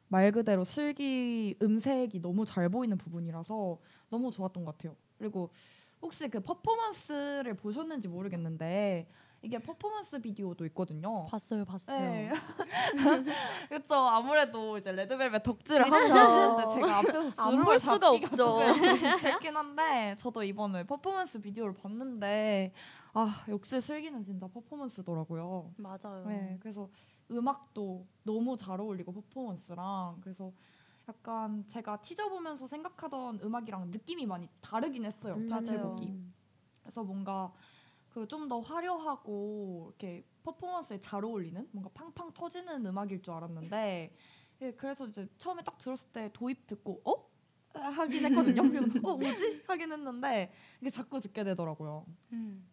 말 0.07 0.31
그대로 0.31 0.63
슬기 0.63 1.57
음색이 1.61 2.21
너무 2.21 2.45
잘 2.45 2.69
보이는 2.69 2.97
부분이라서 2.97 3.77
너무 4.09 4.31
좋았던 4.31 4.63
것 4.63 4.77
같아요. 4.77 4.95
그리고 5.17 5.49
혹시 6.01 6.29
그 6.29 6.39
퍼포먼스를 6.39 7.55
보셨는지 7.55 8.07
모르겠는데 8.07 9.07
이게 9.43 9.57
퍼포먼스 9.57 10.19
비디오도 10.19 10.65
있거든요. 10.67 11.25
봤어요, 11.25 11.65
봤어요. 11.65 11.99
네. 11.99 12.31
그렇죠. 13.69 13.95
아무래도 13.95 14.77
이제 14.77 14.91
레드벨벳 14.91 15.41
덕질을 15.41 15.85
하고. 15.91 15.97
계시는데 15.97 16.75
제가 16.75 16.97
앞에서 16.99 17.19
안 17.41 17.49
주름을 17.49 17.65
볼 17.65 17.79
수가 17.79 18.11
없죠. 18.11 18.59
그렇긴 19.19 19.57
한데 19.57 20.15
저도 20.19 20.43
이번에 20.43 20.83
퍼포먼스 20.85 21.41
비디오를 21.41 21.73
봤는데 21.73 22.71
아 23.13 23.43
역시 23.49 23.81
슬기는 23.81 24.23
진짜 24.23 24.47
퍼포먼스더라고요. 24.47 25.73
맞아요. 25.77 26.23
네, 26.27 26.57
그래서 26.61 26.87
음악도 27.31 28.05
너무 28.23 28.55
잘 28.55 28.79
어울리고 28.79 29.11
퍼포먼스랑 29.11 30.19
그래서 30.21 30.51
약간 31.09 31.65
제가 31.67 31.97
티저 32.01 32.29
보면서 32.29 32.67
생각하던 32.67 33.39
음악이랑 33.43 33.89
느낌이 33.89 34.27
많이 34.27 34.47
다르긴 34.61 35.05
했어요. 35.05 35.33
음, 35.33 35.49
타이틀곡이. 35.49 36.13
그래서 36.83 37.03
뭔가 37.03 37.51
그 38.13 38.27
좀 38.27 38.47
더 38.49 38.59
화려하고 38.59 39.87
이렇게 39.89 40.25
퍼포먼스에 40.43 40.99
잘 40.99 41.23
어울리는 41.23 41.67
뭔가 41.71 41.89
팡팡 41.93 42.31
터지는 42.33 42.85
음악일 42.85 43.21
줄 43.21 43.33
알았는데 43.33 44.13
예, 44.61 44.71
그래서 44.73 45.07
이제 45.07 45.27
처음에 45.37 45.63
딱 45.63 45.77
들었을 45.77 46.09
때 46.11 46.29
도입 46.33 46.67
듣고 46.67 47.01
어? 47.05 47.31
하긴 47.73 48.25
했거든요. 48.25 48.61
어 49.07 49.17
뭐지? 49.17 49.63
하긴 49.65 49.91
했는데 49.93 50.51
이게 50.81 50.89
자꾸 50.89 51.21
듣게 51.21 51.43
되더라고요. 51.43 52.05
음. 52.33 52.67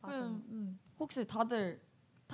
맞아요. 0.00 0.22
음, 0.24 0.44
음. 0.48 0.78
혹시 0.98 1.26
다들 1.26 1.80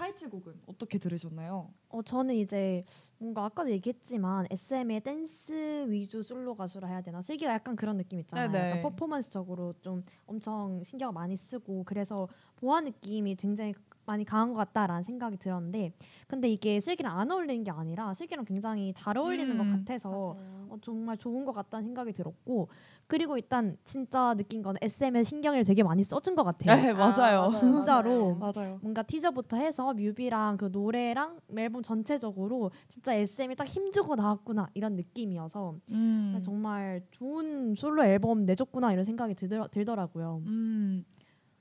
타이틀곡은 0.00 0.62
어떻게 0.66 0.98
들으셨나요? 0.98 1.68
어 1.90 2.02
저는 2.02 2.34
이제 2.34 2.84
뭔가 3.18 3.44
아까도 3.44 3.70
얘기했지만 3.70 4.46
SM의 4.50 5.02
댄스 5.02 5.86
위주 5.88 6.22
솔로 6.22 6.54
가수라 6.54 6.88
해야 6.88 7.02
되나 7.02 7.20
슬기가 7.20 7.52
약간 7.52 7.76
그런 7.76 7.98
느낌 7.98 8.18
있잖아요. 8.20 8.50
네네. 8.50 8.68
약간 8.70 8.82
퍼포먼스적으로 8.82 9.74
좀 9.82 10.02
엄청 10.26 10.82
신경 10.84 11.12
많이 11.12 11.36
쓰고 11.36 11.84
그래서 11.84 12.28
보아 12.56 12.80
느낌이 12.80 13.36
굉장히 13.36 13.74
많이 14.10 14.24
강한 14.24 14.48
것 14.48 14.54
같다라는 14.56 15.04
생각이 15.04 15.36
들었는데 15.36 15.92
근데 16.26 16.48
이게 16.48 16.80
슬기랑 16.80 17.18
안 17.18 17.30
어울리는 17.30 17.62
게 17.62 17.70
아니라 17.70 18.12
슬기랑 18.14 18.44
굉장히 18.44 18.92
잘 18.96 19.16
어울리는 19.16 19.56
것 19.56 19.64
음, 19.64 19.84
같아서 19.84 20.34
맞아요. 20.34 20.66
어, 20.68 20.76
정말 20.82 21.16
좋은 21.16 21.44
것 21.44 21.52
같다는 21.52 21.84
생각이 21.84 22.12
들었고 22.12 22.68
그리고 23.06 23.36
일단 23.36 23.76
진짜 23.84 24.34
느낀 24.34 24.62
건 24.62 24.76
SM의 24.80 25.24
신경을 25.24 25.64
되게 25.64 25.82
많이 25.84 26.02
써준 26.02 26.34
것 26.34 26.42
같아요. 26.42 26.76
네, 26.76 26.92
맞아요. 26.92 27.52
진짜로. 27.56 28.34
맞아요. 28.34 28.78
뭔가 28.82 29.02
티저부터 29.02 29.56
해서 29.56 29.94
뮤비랑 29.94 30.56
그 30.56 30.70
노래랑 30.72 31.38
앨범 31.56 31.82
전체적으로 31.82 32.72
진짜 32.88 33.14
SM이 33.14 33.54
딱 33.54 33.66
힘주고 33.68 34.16
나왔구나 34.16 34.68
이런 34.74 34.96
느낌이어서 34.96 35.76
음. 35.90 36.40
정말 36.44 37.02
좋은 37.12 37.74
솔로 37.76 38.04
앨범 38.04 38.44
내줬구나 38.44 38.92
이런 38.92 39.04
생각이 39.04 39.34
들더, 39.34 39.68
들더라고요. 39.68 40.42
음. 40.46 41.04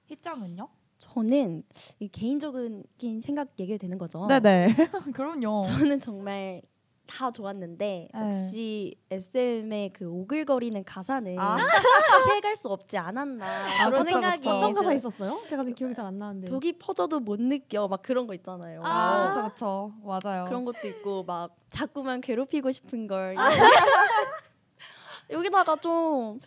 희짱은요? 0.08 0.68
저는 1.00 1.64
이 2.00 2.08
개인적인 2.10 2.84
생각 3.24 3.48
얘기가 3.58 3.78
되는 3.78 3.98
거죠. 3.98 4.28
네네. 4.28 4.68
그럼요. 5.16 5.64
저는 5.64 6.00
정말 6.00 6.62
다 7.08 7.32
좋았는데 7.32 8.10
네. 8.14 8.26
역시 8.28 8.96
SM의 9.10 9.94
그 9.94 10.06
오글거리는 10.08 10.84
가사는 10.84 11.40
아. 11.40 11.56
피해갈 12.28 12.56
수 12.56 12.68
없지 12.68 12.98
않았나 13.00 13.46
아, 13.82 13.86
그런 13.90 14.04
그쵸, 14.04 14.14
생각이 14.14 14.38
그쵸. 14.40 14.50
어떤 14.52 14.74
가사 14.76 14.90
들- 14.90 14.98
있었어요? 14.98 15.40
제가 15.50 15.64
지금 15.64 15.74
기억이 15.74 15.96
잘 15.96 16.06
안 16.06 16.20
나는데. 16.20 16.48
독이 16.48 16.74
퍼져도 16.74 17.20
못 17.20 17.40
느껴 17.42 17.88
막 17.88 18.04
그런 18.04 18.28
거 18.28 18.36
있잖아요. 18.36 18.82
아, 18.84 19.34
그렇죠, 19.34 19.42
그렇죠. 19.56 19.94
맞아요. 20.04 20.46
그런 20.46 20.66
것도 20.66 20.88
있고 20.88 21.24
막 21.24 21.56
자꾸만 21.72 22.22
괴롭히고 22.22 22.70
싶은 22.72 23.08
걸 23.08 23.36
여기다가 25.32 25.76
좀 25.78 26.40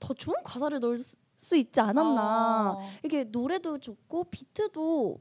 더 0.00 0.14
좋은 0.14 0.36
가사를 0.44 0.78
넣을 0.78 0.98
수- 0.98 1.16
수 1.38 1.56
있지 1.56 1.80
않았나. 1.80 2.72
어. 2.76 2.82
이게 3.04 3.24
노래도 3.24 3.78
좋고 3.78 4.24
비트도 4.24 5.20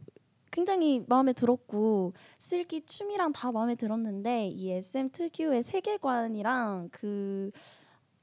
굉장히 0.51 1.03
마음에 1.07 1.31
들었고 1.33 2.13
슬기 2.39 2.81
춤이랑 2.85 3.33
다 3.33 3.51
마음에 3.51 3.75
들었는데 3.75 4.47
이 4.47 4.71
SM 4.71 5.11
특유의 5.11 5.61
세계관이랑 5.63 6.89
그 6.91 7.51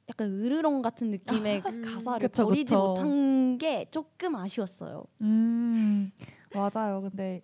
약간 0.08 0.28
으르렁 0.32 0.82
같은 0.82 1.10
느낌의 1.10 1.60
그 1.62 1.68
음, 1.72 1.82
가사를 1.94 2.28
그쵸, 2.28 2.46
버리지 2.46 2.64
그쵸. 2.64 2.78
못한 2.88 3.58
게 3.58 3.86
조금 3.90 4.34
아쉬웠어요. 4.36 5.04
음 5.20 6.10
맞아요. 6.52 7.00
근데 7.02 7.40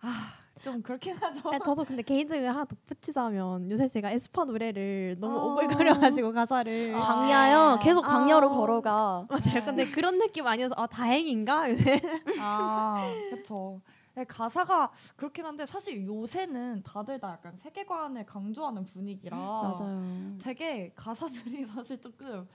아 0.00 0.32
좀 0.62 0.80
그렇긴 0.80 1.16
하죠. 1.16 1.50
네, 1.50 1.58
저도 1.64 1.84
근데 1.84 2.02
개인적으로 2.02 2.48
하나 2.48 2.64
덧붙이자면 2.64 3.70
요새 3.70 3.88
제가 3.88 4.10
에스파 4.12 4.44
노래를 4.44 5.16
너무 5.18 5.36
어. 5.38 5.44
오글거려가지고 5.54 6.32
가사를 6.32 6.94
아. 6.94 7.00
광야요. 7.00 7.78
계속 7.82 8.02
광야로 8.02 8.48
아. 8.48 8.56
걸어가. 8.56 9.26
맞아요. 9.28 9.64
근데 9.64 9.90
그런 9.90 10.18
느낌 10.18 10.46
아니어서 10.46 10.74
아 10.76 10.86
다행인가 10.86 11.68
요새. 11.70 12.00
아, 12.38 13.10
그렇죠. 13.30 13.80
네, 14.14 14.24
가사가 14.24 14.90
그렇긴 15.16 15.46
한데 15.46 15.64
사실 15.64 16.04
요새는 16.06 16.82
다들 16.82 17.18
다 17.18 17.32
약간 17.32 17.56
세계관을 17.56 18.26
강조하는 18.26 18.84
분위기라 18.84 19.36
맞아요. 19.36 20.36
되게 20.40 20.92
가사들이 20.94 21.64
사실 21.74 21.98
조금 22.00 22.46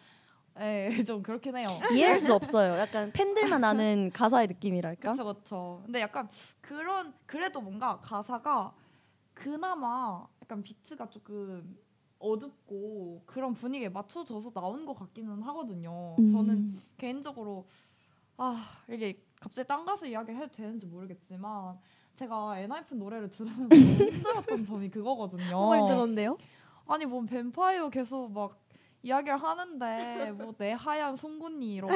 예, 0.60 0.88
좀 1.06 1.22
그렇긴 1.22 1.56
해요. 1.56 1.68
이해할 1.94 2.20
수 2.20 2.34
없어요. 2.36 2.78
약간 2.78 3.12
팬들만 3.12 3.64
아는 3.64 4.12
가사의 4.12 4.48
느낌이랄까. 4.48 5.02
그렇죠, 5.14 5.24
그렇죠. 5.24 5.82
근데 5.86 6.02
약간 6.02 6.28
그런 6.62 7.14
그래도 7.26 7.62
뭔가 7.62 8.00
가사가 8.00 8.74
그나마 9.34 10.26
약간 10.42 10.64
비트가 10.64 11.10
조금 11.10 11.78
어둡고 12.20 13.24
그런 13.26 13.54
분위기에 13.54 13.90
맞춰져서 13.90 14.52
나온 14.52 14.86
것 14.86 14.96
같기는 14.96 15.42
하거든요. 15.44 16.16
음. 16.20 16.32
저는 16.32 16.76
개인적으로 16.98 17.68
아 18.38 18.66
이게 18.90 19.22
갑자기 19.40 19.68
딴 19.68 19.86
가수 19.86 20.08
이야기를 20.08 20.40
해도 20.42 20.52
되는지 20.52 20.88
모르겠지만 20.88 21.78
제가 22.16 22.58
엔하이픈 22.60 22.98
노래를 22.98 23.30
들으면서 23.30 23.68
힘들었던 23.76 24.66
점이 24.66 24.90
그거거든요. 24.90 25.52
뭐가 25.52 25.78
힘들었는데요? 25.80 26.38
아니 26.88 27.06
뭐 27.06 27.22
뱀파이어 27.24 27.90
계속 27.90 28.32
막 28.32 28.58
이야기를 29.04 29.38
하는데 29.38 30.32
뭐 30.32 30.54
내 30.58 30.72
하얀 30.74 31.16
송곳니 31.16 31.76
이러고 31.76 31.94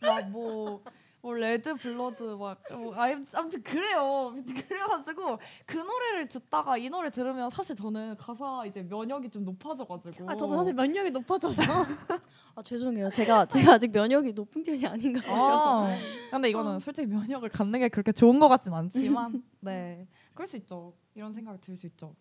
막뭐 0.00 0.82
뭐 1.22 1.34
red 1.34 1.74
blood 1.74 2.22
막 2.22 2.62
뭐, 2.72 2.94
아무튼 2.94 3.62
그래요. 3.62 4.34
그래가지고 4.66 5.38
그 5.66 5.76
노래를 5.76 6.28
듣다가 6.28 6.78
이 6.78 6.88
노래 6.88 7.10
들으면 7.10 7.50
사실 7.50 7.76
저는 7.76 8.16
가사 8.16 8.64
이제 8.64 8.82
면역이 8.82 9.28
좀 9.28 9.44
높아져가지고 9.44 10.30
아 10.30 10.34
저도 10.34 10.56
사실 10.56 10.72
면역이 10.72 11.10
높아져서. 11.10 11.60
아 12.54 12.62
죄송해요. 12.62 13.10
제가 13.10 13.44
제가 13.46 13.72
아직 13.74 13.90
면역이 13.92 14.32
높은 14.32 14.62
편이 14.64 14.86
아닌가 14.86 15.20
봐요. 15.20 15.44
아, 15.44 15.96
근데 16.30 16.48
이거는 16.48 16.78
솔직히 16.80 17.06
면역을 17.08 17.50
갖는 17.50 17.80
게 17.80 17.88
그렇게 17.90 18.12
좋은 18.12 18.38
것 18.38 18.48
같진 18.48 18.72
않지만 18.72 19.42
네 19.60 20.06
그럴 20.32 20.46
수 20.46 20.56
있죠. 20.56 20.94
이런 21.14 21.34
생각이 21.34 21.60
들 21.60 21.76
수 21.76 21.86
있죠. 21.86 22.14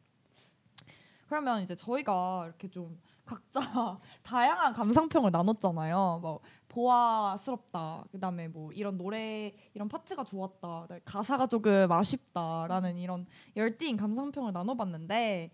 그러면 1.29 1.61
이제 1.61 1.73
저희가 1.75 2.43
이렇게 2.47 2.67
좀 2.69 2.99
각자 3.29 3.59
다양한 4.23 4.73
감상평을 4.73 5.31
나눴잖아요 5.31 6.19
뭐 6.21 6.39
보아스럽다 6.67 8.05
그다음에 8.11 8.47
뭐 8.47 8.71
이런 8.71 8.97
노래 8.97 9.53
이런 9.73 9.87
파트가 9.87 10.23
좋았다 10.23 10.87
네, 10.89 10.99
가사가 11.05 11.47
조금 11.47 11.91
아쉽다라는 11.91 12.97
이런 12.97 13.25
열띤 13.55 13.97
감상평을 13.97 14.53
나눠봤는데 14.53 15.51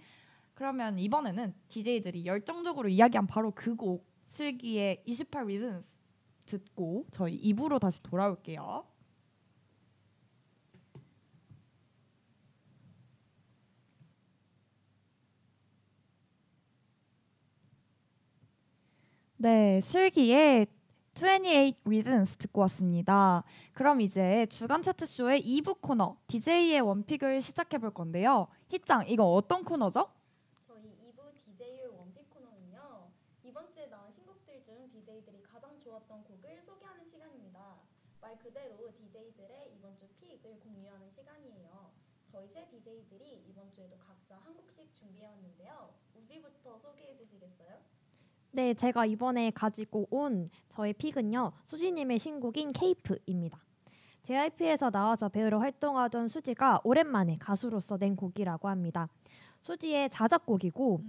그러면 0.53 0.97
이번에는 0.97 1.53
DJ들이 1.67 2.25
열정적으로 2.25 2.87
이야기한 2.87 3.27
바로 3.27 3.51
그 3.51 3.75
곡 3.75 4.15
슬기의 4.35 5.01
28 5.05 5.43
Reasons 5.43 5.85
듣고 6.45 7.05
저희 7.11 7.41
2부로 7.41 7.79
다시 7.79 8.01
돌아올게요. 8.03 8.83
네, 19.37 19.81
슬기의 19.81 20.65
28 21.13 21.73
Reasons 21.83 22.37
듣고 22.37 22.61
왔습니다. 22.61 23.43
그럼 23.73 23.99
이제 23.99 24.45
주간 24.49 24.81
차트쇼의 24.81 25.43
2부 25.43 25.81
코너 25.81 26.15
DJ의 26.27 26.79
원픽을 26.79 27.41
시작해 27.41 27.77
볼 27.77 27.93
건데요. 27.93 28.47
희짱, 28.69 29.07
이거 29.07 29.25
어떤 29.25 29.65
코너죠? 29.65 30.09
저희 30.65 30.83
2부 31.03 31.33
DJ의 31.43 31.87
원픽 31.87 32.29
코너는요. 32.29 33.11
이번 33.43 33.69
주에 33.73 33.87
나온 33.87 34.09
신곡들 34.13 34.63
중 34.63 34.89
DJ들이 34.91 35.43
가장 35.43 35.81
좋았던 35.83 36.23
곡을 36.23 36.61
소개하는 36.65 37.05
시간입니다. 37.09 37.75
말 38.21 38.39
그대로 38.39 38.89
DJ들의 38.97 39.73
이번 39.77 39.97
주 39.97 40.07
픽을 40.19 40.59
공유하는 40.61 41.11
시간이에요. 41.11 41.91
저희 42.31 42.47
세 42.47 42.65
DJ들이 42.69 43.43
이번 43.49 43.69
주에도 43.73 43.97
각자 43.97 44.37
한 44.37 44.55
곡씩 44.55 44.95
준비해 44.95 45.27
왔는데요. 45.27 45.93
우비부터 46.15 46.79
소개해 46.79 47.17
주시겠어요? 47.17 47.94
네, 48.55 48.73
제가 48.73 49.05
이번에 49.05 49.51
가지고 49.51 50.07
온 50.09 50.49
저의 50.69 50.93
픽은요. 50.93 51.51
수지님의 51.65 52.19
신곡인 52.19 52.71
케이프입니다. 52.71 53.59
JYP에서 54.23 54.89
나와서 54.91 55.27
배우로 55.27 55.59
활동하던 55.59 56.29
수지가 56.29 56.79
오랜만에 56.85 57.35
가수로서 57.37 57.97
낸 57.97 58.15
곡이라고 58.15 58.69
합니다. 58.69 59.09
수지의 59.59 60.09
자작곡이고 60.09 61.01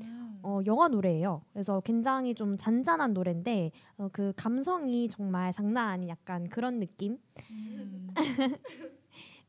어, 0.42 0.60
영화 0.66 0.88
노래예요. 0.88 1.42
그래서 1.52 1.80
굉장히 1.82 2.34
좀 2.34 2.58
잔잔한 2.58 3.12
노래인데 3.14 3.70
어, 3.96 4.08
그 4.12 4.32
감성이 4.36 5.08
정말 5.08 5.52
장난 5.52 5.88
아닌 5.90 6.08
약간 6.08 6.48
그런 6.48 6.80
느낌. 6.80 7.16
음, 7.52 8.08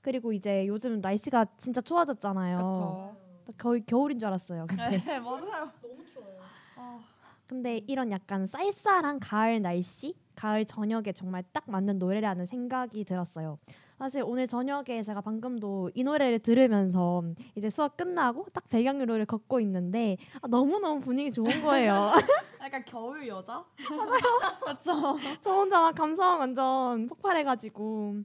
그리고 0.02 0.34
이제 0.34 0.68
요즘 0.68 1.02
날씨가 1.02 1.48
진짜 1.58 1.82
추워졌잖아요. 1.82 3.16
거의 3.58 3.84
겨울인 3.88 4.20
줄 4.20 4.28
알았어요. 4.28 4.68
근데 4.68 5.04
네, 5.04 5.20
맞아요. 5.20 5.72
너무 5.82 6.06
추워요. 6.06 6.42
아, 6.76 7.00
근데 7.48 7.82
이런 7.88 8.12
약간 8.12 8.46
쌀쌀한 8.46 9.20
가을 9.20 9.62
날씨, 9.62 10.14
가을 10.36 10.66
저녁에 10.66 11.14
정말 11.14 11.44
딱 11.54 11.64
맞는 11.68 11.98
노래라는 11.98 12.46
생각이 12.46 13.06
들었어요. 13.06 13.58
사실 13.98 14.22
오늘 14.24 14.48
저녁에 14.48 15.02
제가 15.02 15.22
방금도 15.22 15.92
이 15.96 16.04
노래를 16.04 16.40
들으면서 16.40 17.24
이제 17.56 17.70
수업 17.70 17.98
끝나고 17.98 18.46
딱 18.54 18.70
배경으로를 18.70 19.26
걷고 19.26 19.60
있는데 19.62 20.18
아, 20.42 20.48
너무너무 20.48 21.00
분위기 21.02 21.32
좋은 21.32 21.50
거예요. 21.64 22.12
약간 22.62 22.84
겨울 22.86 23.28
여자? 23.28 23.66
맞아요. 23.90 24.22
맞죠. 24.66 25.18
저 25.42 25.52
혼자 25.52 25.82
막 25.82 25.96
감성 25.96 26.40
완전 26.40 27.08
폭발해가지고 27.08 28.16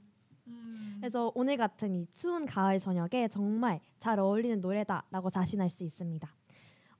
음. 0.47 0.97
그래서 0.99 1.31
오늘 1.33 1.57
같은 1.57 1.93
이 1.93 2.05
추운 2.11 2.45
가을 2.45 2.77
저녁에 2.77 3.29
정말 3.29 3.79
잘 3.99 4.19
어울리는 4.19 4.59
노래다라고 4.59 5.31
자신할 5.31 5.69
수 5.69 5.83
있습니다. 5.83 6.29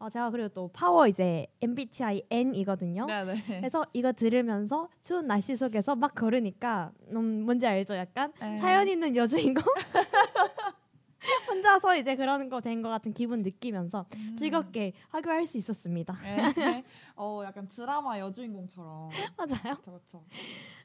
어, 0.03 0.09
제가 0.09 0.31
그리고 0.31 0.49
또 0.49 0.69
파워 0.73 1.07
이제 1.07 1.47
MBTI 1.61 2.23
N이거든요. 2.29 3.05
네네. 3.05 3.35
그래서 3.47 3.85
이거 3.93 4.11
들으면서 4.11 4.89
추운 5.01 5.27
날씨 5.27 5.55
속에서 5.55 5.95
막 5.95 6.13
걸으니까 6.13 6.91
음, 7.15 7.43
뭔지 7.45 7.65
알죠? 7.65 7.95
약간 7.95 8.33
네. 8.41 8.57
사연 8.57 8.85
있는 8.89 9.15
여주인공 9.15 9.63
혼자서 11.49 11.97
이제 11.97 12.15
그러는 12.15 12.49
거된 12.49 12.81
것 12.81 12.89
같은 12.89 13.13
기분 13.13 13.41
느끼면서 13.41 14.05
음. 14.15 14.35
즐겁게 14.37 14.93
하교할 15.09 15.47
수 15.47 15.57
있었습니다. 15.57 16.15
네. 16.23 16.83
어, 17.15 17.41
약간 17.45 17.67
드라마 17.69 18.19
여주인공처럼. 18.19 19.09
맞아요. 19.37 19.75
그렇죠, 19.75 19.83
그렇죠. 19.83 20.23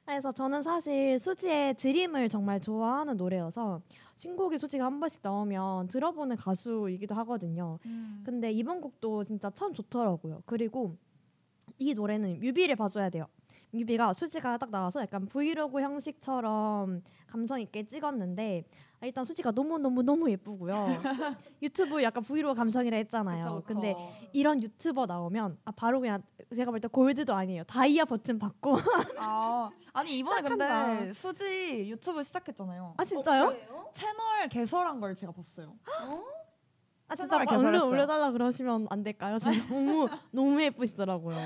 그래서 0.04 0.32
저는 0.32 0.62
사실 0.62 1.18
수지의 1.18 1.74
드림을 1.74 2.28
정말 2.28 2.60
좋아하는 2.60 3.16
노래여서 3.16 3.82
신곡이 4.16 4.58
수지가 4.58 4.84
한 4.84 5.00
번씩 5.00 5.20
나오면 5.22 5.88
들어보는 5.88 6.36
가수이기도 6.36 7.14
하거든요. 7.16 7.78
음. 7.86 8.22
근데 8.24 8.50
이번 8.50 8.80
곡도 8.80 9.24
진짜 9.24 9.50
참 9.50 9.72
좋더라고요. 9.74 10.42
그리고 10.46 10.96
이 11.78 11.94
노래는 11.94 12.40
뮤비를 12.40 12.74
봐줘야 12.76 13.10
돼요. 13.10 13.26
뮤비가 13.70 14.12
수지가 14.12 14.58
딱 14.58 14.70
나와서 14.70 15.00
약간 15.02 15.26
브이로그 15.26 15.80
형식처럼 15.80 17.02
감성 17.26 17.60
있게 17.60 17.86
찍었는데 17.86 18.64
아, 19.00 19.06
일단 19.06 19.24
수지가 19.24 19.52
너무 19.52 19.78
너무 19.78 20.02
너무 20.02 20.28
예쁘고요. 20.30 20.86
유튜브 21.62 22.02
약간 22.02 22.22
브이로그 22.24 22.56
감성이라 22.56 22.96
했잖아요. 22.96 23.44
그쵸, 23.44 23.54
그쵸. 23.62 23.66
근데 23.66 23.94
이런 24.32 24.60
유튜버 24.62 25.06
나오면 25.06 25.58
아 25.64 25.70
바로 25.70 26.00
그냥 26.00 26.22
제가 26.54 26.70
볼 26.72 26.80
때 26.80 26.88
골드도 26.88 27.32
아니에요. 27.32 27.62
다이아 27.64 28.04
버튼 28.06 28.38
받고 28.38 28.76
아, 29.18 29.70
아니 29.92 30.18
이번에 30.18 30.42
근데 30.42 30.64
시작한다. 30.64 31.12
수지 31.14 31.88
유튜브 31.90 32.22
시작했잖아요. 32.22 32.94
아 32.96 33.04
진짜요? 33.04 33.48
그래요? 33.48 33.90
채널 33.94 34.48
개설한 34.48 34.98
걸 35.00 35.14
제가 35.14 35.32
봤어요. 35.32 35.76
아 37.06 37.16
진짜 37.16 37.36
얼른 37.36 37.46
개설했어요. 37.46 37.88
올려달라 37.88 38.32
그러시면 38.32 38.86
안 38.90 39.02
될까요? 39.04 39.38
진짜 39.38 39.52
너무 39.72 40.08
너무 40.32 40.60
예쁘시더라고요. 40.62 41.36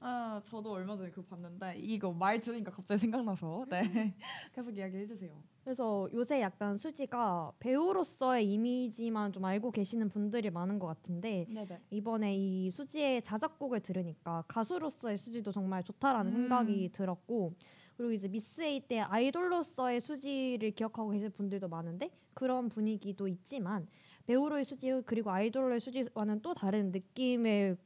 아, 0.00 0.40
저도 0.48 0.72
얼마 0.72 0.96
전에 0.96 1.10
그거 1.10 1.22
봤는데 1.28 1.76
이거 1.78 2.12
말 2.12 2.40
들으니까 2.40 2.70
갑자기 2.70 2.98
생각나서 3.00 3.64
네 3.68 3.80
계속 4.54 4.76
이야기해 4.76 5.06
주세요. 5.06 5.32
그래서 5.68 6.08
요새 6.14 6.40
약간 6.40 6.78
수지가 6.78 7.52
배우로서의 7.58 8.50
이미지만 8.50 9.34
좀 9.34 9.44
알고 9.44 9.70
계시는 9.70 10.08
분들이 10.08 10.48
많은 10.48 10.78
것 10.78 10.86
같은데 10.86 11.44
네네. 11.46 11.80
이번에 11.90 12.34
이 12.34 12.70
수지의 12.70 13.20
자작곡을 13.20 13.80
들으니까 13.80 14.44
가수로서의 14.48 15.18
수지도 15.18 15.52
정말 15.52 15.84
좋다라는 15.84 16.32
음. 16.32 16.36
생각이 16.38 16.88
들었고 16.94 17.52
그리고 17.98 18.12
이제 18.14 18.28
미스 18.28 18.62
에이 18.62 18.80
때 18.88 19.00
아이돌로서의 19.00 20.00
수지를 20.00 20.70
기억하고 20.70 21.10
계실 21.10 21.28
분들도 21.28 21.68
많은데 21.68 22.10
그런 22.32 22.70
분위기도 22.70 23.28
있지만 23.28 23.86
배우로의 24.24 24.64
수지 24.64 25.02
그리고 25.04 25.30
아이돌로의 25.30 25.80
수지와는 25.80 26.40
또 26.40 26.54
다른 26.54 26.92
느낌의 26.92 27.76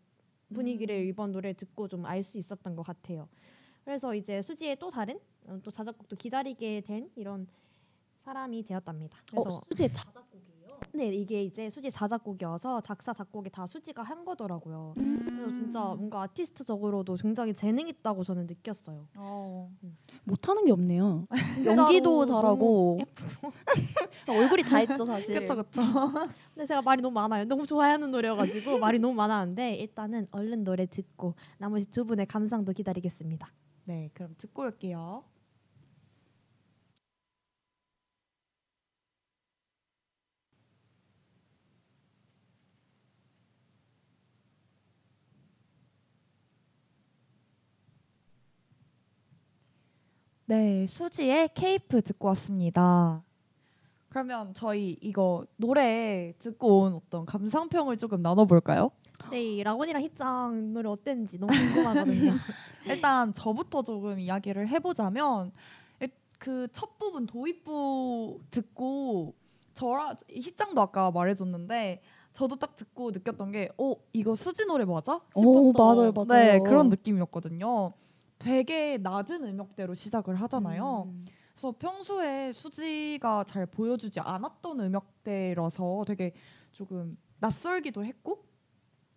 분위기를 0.55 0.95
음. 1.01 1.09
이번 1.09 1.33
노래 1.33 1.53
듣고 1.53 1.89
좀 1.89 2.07
알 2.07 2.23
수 2.23 2.39
있었던 2.39 2.77
것 2.77 2.87
같아요. 2.87 3.29
그래서 3.85 4.15
이제 4.15 4.41
수지의 4.41 4.77
또 4.79 4.89
다른 4.89 5.19
어, 5.49 5.59
또 5.65 5.73
자작곡도 5.73 6.15
기다리게 6.15 6.83
된 6.83 7.11
이런 7.17 7.49
사람이 8.25 8.63
되었답니다. 8.65 9.19
어, 9.35 9.43
그래서 9.43 9.61
수지의 9.69 9.93
자작곡이에요. 9.93 10.53
네 10.95 11.09
이게 11.09 11.43
이제 11.45 11.71
수지 11.71 11.91
자작곡이어서 11.91 12.81
작사 12.83 13.13
작곡이 13.13 13.51
다 13.51 13.67
수지가 13.67 14.03
한 14.03 14.25
거더라고요. 14.25 14.95
음. 14.99 15.23
그래서 15.25 15.57
진짜 15.57 15.81
뭔가 15.81 16.23
아티스트적으로도 16.23 17.17
굉장히 17.17 17.55
재능 17.55 17.89
있다고 17.89 18.25
저는 18.25 18.47
느꼈어요. 18.47 19.07
어. 19.17 19.71
못하는 20.25 20.65
게 20.65 20.73
없네요. 20.73 21.27
연기도 21.65 22.25
잘하고 22.25 22.99
얼굴이 24.29 24.63
다 24.63 24.79
했죠 24.79 25.05
사실. 25.05 25.41
그쵸 25.41 25.57
그쵸. 25.57 25.83
근데 26.55 26.67
제가 26.67 26.83
말이 26.83 27.03
너무 27.03 27.15
많아요. 27.15 27.45
너무 27.45 27.67
좋아하는 27.67 28.11
노래여가지고 28.11 28.79
말이 28.79 28.99
너무 28.99 29.15
많았는데 29.15 29.77
일단은 29.77 30.29
얼른 30.31 30.65
노래 30.65 30.87
듣고 30.87 31.35
나머지 31.59 31.87
두 31.91 32.05
분의 32.05 32.27
감상도 32.27 32.73
기다리겠습니다. 32.73 33.49
네, 33.85 34.11
그럼 34.15 34.35
듣고 34.39 34.63
올게요. 34.63 35.25
네, 50.53 50.87
수지의 50.87 51.49
케이프 51.55 52.03
듣고 52.03 52.29
왔습니다. 52.29 53.23
그러면 54.11 54.53
저희 54.53 54.99
이거 55.01 55.47
노래 55.57 56.35
듣고 56.41 56.81
온 56.83 56.95
어떤 56.95 57.25
감상평을 57.25 57.97
조금 57.97 58.21
나눠볼까요? 58.21 58.91
네, 59.31 59.43
이 59.43 59.63
라곤이랑 59.63 60.03
희짱 60.03 60.75
노래 60.75 60.91
어땠는지 60.91 61.39
너무 61.39 61.51
궁금하거든요. 61.57 62.35
일단 62.85 63.33
저부터 63.33 63.83
조금 63.83 64.21
이야기를 64.21 64.69
해보자면 64.69 65.53
그 66.39 66.69
첫 66.75 66.99
부분 66.99 67.25
도입부 67.25 68.41
듣고 68.51 69.33
저라 69.73 70.17
희짱도 70.29 70.83
아까 70.83 71.11
말해줬는데 71.11 72.03
저도 72.35 72.57
딱 72.57 72.77
듣고 72.77 73.11
느꼈던 73.11 73.53
게, 73.53 73.71
어 73.79 73.95
이거 74.13 74.35
수지 74.35 74.67
노래 74.67 74.85
맞아? 74.85 75.19
오, 75.35 75.41
싶었던, 75.73 75.73
맞아요, 75.97 76.13
맞아요. 76.13 76.27
네 76.29 76.59
그런 76.59 76.91
느낌이었거든요. 76.91 77.95
되게 78.43 78.99
낮은 78.99 79.45
음역대로 79.45 79.95
시작을 79.95 80.35
하잖아요. 80.43 81.05
음. 81.07 81.25
그래서 81.53 81.73
평소에 81.79 82.53
수지가 82.53 83.45
잘 83.45 83.67
보여주지 83.67 84.19
않았던 84.19 84.81
음역대라서 84.81 86.05
되게 86.09 86.35
조금 86.73 87.17
낯설기도 87.39 88.05
했고 88.05 88.45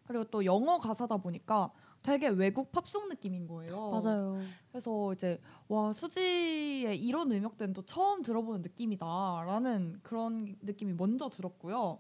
그리고 0.04 0.26
또 0.26 0.46
영어 0.46 0.78
가사다 0.78 1.18
보니까 1.18 1.72
되게 2.04 2.28
외국 2.28 2.72
팝송 2.72 3.10
느낌인 3.10 3.48
거예요. 3.48 3.90
맞아요. 3.90 4.40
그래서 4.72 5.12
이제 5.14 5.42
와 5.68 5.92
수지의 5.92 7.04
이런 7.04 7.32
음역대는 7.32 7.74
또 7.74 7.82
처음 7.82 8.22
들어보는 8.22 8.62
느낌이다라는 8.62 10.02
그런 10.04 10.56
느낌이 10.62 10.94
먼저 10.94 11.30
들었고요. 11.30 11.98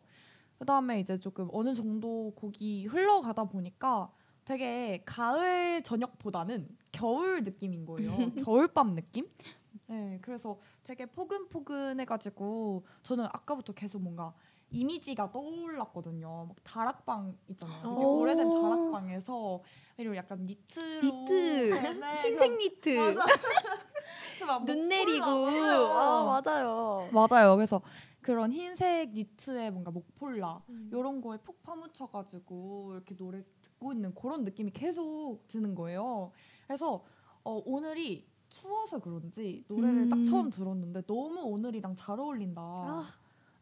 그다음에 0.59 0.99
이제 0.99 1.19
조금 1.19 1.49
어느 1.51 1.73
정도 1.73 2.33
곡이 2.35 2.85
흘러가다 2.85 3.45
보니까 3.45 4.11
되게 4.45 5.01
가을 5.05 5.81
저녁보다는 5.83 6.67
겨울 6.91 7.43
느낌인 7.43 7.85
거예요. 7.85 8.11
겨울밤 8.47 8.95
느낌? 8.95 9.27
네, 9.87 10.19
그래서 10.21 10.59
되게 10.83 11.07
포근포근해가지고 11.07 12.85
저는 13.01 13.25
아까부터 13.25 13.73
계속 13.73 14.01
뭔가 14.01 14.33
이미지가 14.69 15.31
떠올랐거든요. 15.31 16.45
막 16.47 16.55
다락방 16.63 17.37
있잖아요. 17.49 17.81
되게 17.81 18.05
오. 18.05 18.19
오래된 18.19 18.49
다락방에서 18.49 19.61
그리고 19.95 20.15
약간 20.15 20.45
니트로 20.45 21.01
니트, 21.01 21.73
네, 21.73 21.93
네, 21.93 22.13
흰색 22.21 22.57
니트, 22.57 23.15
눈 24.65 24.87
내리고. 24.89 25.25
아 25.25 26.23
맞아요. 26.23 27.09
맞아요. 27.11 27.27
맞아요. 27.29 27.55
그래서 27.55 27.81
그런 28.21 28.51
흰색 28.51 29.11
니트에 29.11 29.69
뭔가 29.69 29.91
목폴라 29.91 30.63
음. 30.69 30.89
이런 30.91 31.21
거에 31.21 31.37
푹 31.37 31.61
파묻혀가지고 31.61 32.93
이렇게 32.93 33.15
노래 33.15 33.43
듣고 33.75 33.93
있는 33.93 34.13
그런 34.15 34.43
느낌이 34.43 34.71
계속 34.71 35.39
드는 35.49 35.75
거예요. 35.75 36.31
그래서 36.67 37.03
어, 37.43 37.61
오늘이 37.65 38.25
추워서 38.49 38.99
그런지 38.99 39.63
노래를 39.67 40.09
딱 40.09 40.15
음. 40.17 40.25
처음 40.29 40.49
들었는데 40.49 41.01
너무 41.03 41.41
오늘이랑 41.41 41.95
잘 41.95 42.19
어울린다. 42.19 42.61
아, 42.61 43.03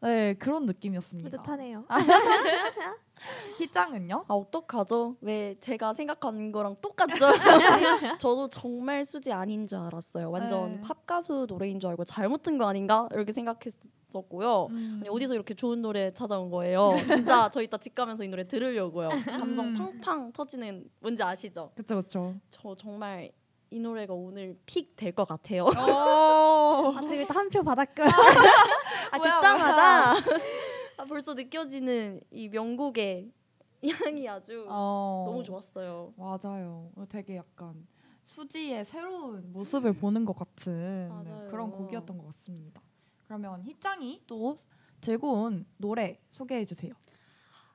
네 0.02 0.34
그런 0.34 0.66
느낌이었습니다. 0.66 1.30
뿌듯하네요. 1.30 1.84
희짱은요? 3.58 4.24
아 4.28 4.34
어떡하죠? 4.34 5.16
왜 5.20 5.56
제가 5.60 5.92
생각하는 5.94 6.52
거랑 6.52 6.76
똑같죠? 6.80 7.14
저도 8.18 8.48
정말 8.48 9.04
수지 9.04 9.32
아닌 9.32 9.66
줄 9.66 9.78
알았어요. 9.78 10.30
완전 10.30 10.76
네. 10.76 10.80
팝 10.82 11.06
가수 11.06 11.46
노래인 11.48 11.80
줄 11.80 11.90
알고 11.90 12.04
잘못 12.04 12.42
든 12.42 12.58
거 12.58 12.66
아닌가 12.66 13.08
이렇게 13.12 13.32
생각했 13.32 13.72
었고요. 14.18 14.68
음. 14.70 14.98
아니, 15.00 15.08
어디서 15.08 15.34
이렇게 15.34 15.54
좋은 15.54 15.80
노래 15.82 16.12
찾아온 16.12 16.50
거예요? 16.50 16.92
진짜 17.08 17.48
저 17.50 17.60
이따 17.62 17.76
집 17.78 17.94
가면서 17.94 18.24
이 18.24 18.28
노래 18.28 18.46
들으려고요. 18.46 19.08
감성 19.26 19.66
음. 19.68 19.74
팡팡 19.74 20.32
터지는 20.32 20.84
뭔지 21.00 21.22
아시죠? 21.22 21.70
그쵸 21.74 21.96
그쵸. 22.02 22.34
저 22.50 22.74
정말 22.74 23.30
이 23.70 23.78
노래가 23.80 24.14
오늘 24.14 24.56
픽 24.66 24.94
될 24.96 25.12
것 25.14 25.26
같아요. 25.26 25.64
어. 25.64 25.70
아, 26.96 27.00
지금 27.02 27.14
일단 27.14 27.36
한 27.36 27.48
표 27.50 27.62
받았고요. 27.62 28.06
아 28.06 28.10
뭐야, 29.18 29.32
듣자마자 29.40 30.14
아, 30.96 31.04
벌써 31.08 31.34
느껴지는 31.34 32.20
이 32.30 32.48
명곡의 32.48 33.30
향이 33.86 34.28
아주 34.28 34.64
어. 34.68 35.24
너무 35.26 35.42
좋았어요. 35.42 36.14
맞아요. 36.16 36.90
되게 37.08 37.36
약간 37.36 37.86
수지의 38.26 38.84
새로운 38.86 39.52
모습을 39.52 39.92
보는 39.92 40.24
것 40.24 40.34
같은 40.36 41.08
네, 41.24 41.30
맞아요. 41.32 41.48
그런 41.50 41.70
곡이었던 41.70 42.16
것 42.16 42.26
같습니다. 42.28 42.80
그러면 43.34 43.64
희짱이 43.64 44.22
또 44.28 44.56
들고 45.00 45.32
온 45.42 45.66
노래 45.76 46.20
소개해 46.30 46.64
주세요. 46.66 46.92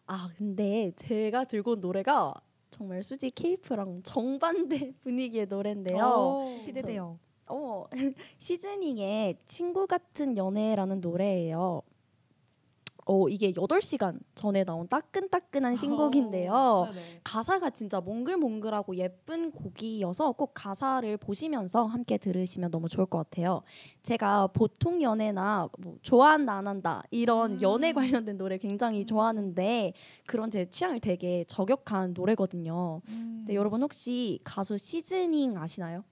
아 0.08 0.30
근데 0.38 0.94
제가 0.96 1.44
들고 1.44 1.72
온 1.72 1.82
노래가 1.82 2.34
정말 2.72 3.04
수지 3.04 3.30
케이프랑 3.30 4.04
정반대 4.04 4.94
분위기의 5.04 5.48
노래인데요. 5.48 6.06
오. 6.06 6.64
기대돼요. 6.66 7.20
어 7.48 7.86
시즈닝의 8.40 9.40
친구 9.48 9.86
같은 9.86 10.38
연애라는 10.38 11.02
노래예요. 11.02 11.82
어 13.10 13.28
이게 13.28 13.52
8시간 13.54 14.20
전에 14.36 14.64
나온 14.64 14.88
따끈따끈한 14.88 15.78
신곡인데요. 15.78 16.54
어, 16.54 16.86
네네. 16.94 17.22
가사가 17.24 17.72
진짜 17.72 18.00
몽글몽글하고 18.00 18.96
예쁜 18.98 19.50
곡이어서 19.50 20.34
꼭 20.34 20.52
가사를 20.54 21.18
보시면서 21.18 21.86
함께 21.86 22.20
들으시면 22.20 22.70
너무 22.70 22.88
좋을 22.88 23.08
것 23.08 23.18
같아요. 23.18 23.64
제가 24.04 24.46
보통 24.54 25.02
연애나 25.02 25.70
뭐 25.80 25.96
좋아한다 26.04 26.54
안 26.54 26.68
한다 26.68 27.02
이런 27.10 27.54
음. 27.54 27.62
연애 27.64 27.94
관련된 27.94 28.38
노래 28.38 28.60
굉장히 28.60 29.04
좋아하는데 29.08 29.94
그런 30.28 30.52
제 30.52 30.70
취향을 30.70 31.00
되게 31.00 31.46
저격한 31.48 32.14
노래거든요. 32.14 33.02
음. 33.10 33.46
네, 33.48 33.56
여러분 33.56 33.82
혹시 33.82 34.40
가수 34.44 34.78
시즈닝 34.78 35.58
아시나요? 35.58 36.04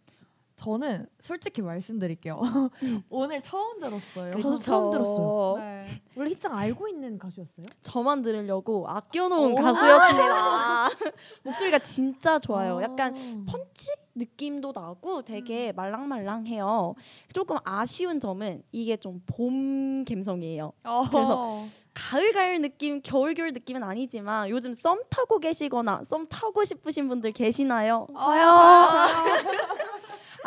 저는 0.57 1.07
솔직히 1.21 1.61
말씀드릴게요. 1.61 2.41
음. 2.83 3.03
오늘 3.09 3.41
처음 3.43 3.79
들었어요. 3.79 4.31
저도 4.33 4.57
처음 4.57 4.89
들었어요. 4.91 5.57
네. 5.57 6.01
원래 6.15 6.31
희짱 6.31 6.57
알고 6.57 6.87
있는 6.87 7.19
가수였어요? 7.19 7.67
저만 7.83 8.23
들으려고 8.23 8.87
아껴놓은 8.89 9.51
오. 9.51 9.55
가수였습니다. 9.55 10.89
목소리가 11.43 11.79
진짜 11.79 12.39
좋아요. 12.39 12.79
아. 12.79 12.83
약간 12.83 13.13
펀치 13.47 13.91
느낌도 14.15 14.71
나고 14.73 15.21
되게 15.21 15.71
말랑말랑해요. 15.73 16.95
조금 17.33 17.57
아쉬운 17.63 18.19
점은 18.19 18.63
이게 18.71 18.97
좀 18.97 19.21
봄 19.27 20.03
감성이에요. 20.05 20.73
그래서 21.11 21.63
가을 21.93 22.31
가을 22.33 22.61
느낌, 22.61 23.01
겨울 23.03 23.33
겨울 23.33 23.51
느낌은 23.53 23.83
아니지만 23.83 24.49
요즘 24.49 24.73
썸 24.73 24.99
타고 25.09 25.39
계시거나 25.39 26.03
썸 26.03 26.27
타고 26.27 26.63
싶으신 26.63 27.07
분들 27.09 27.31
계시나요? 27.31 28.07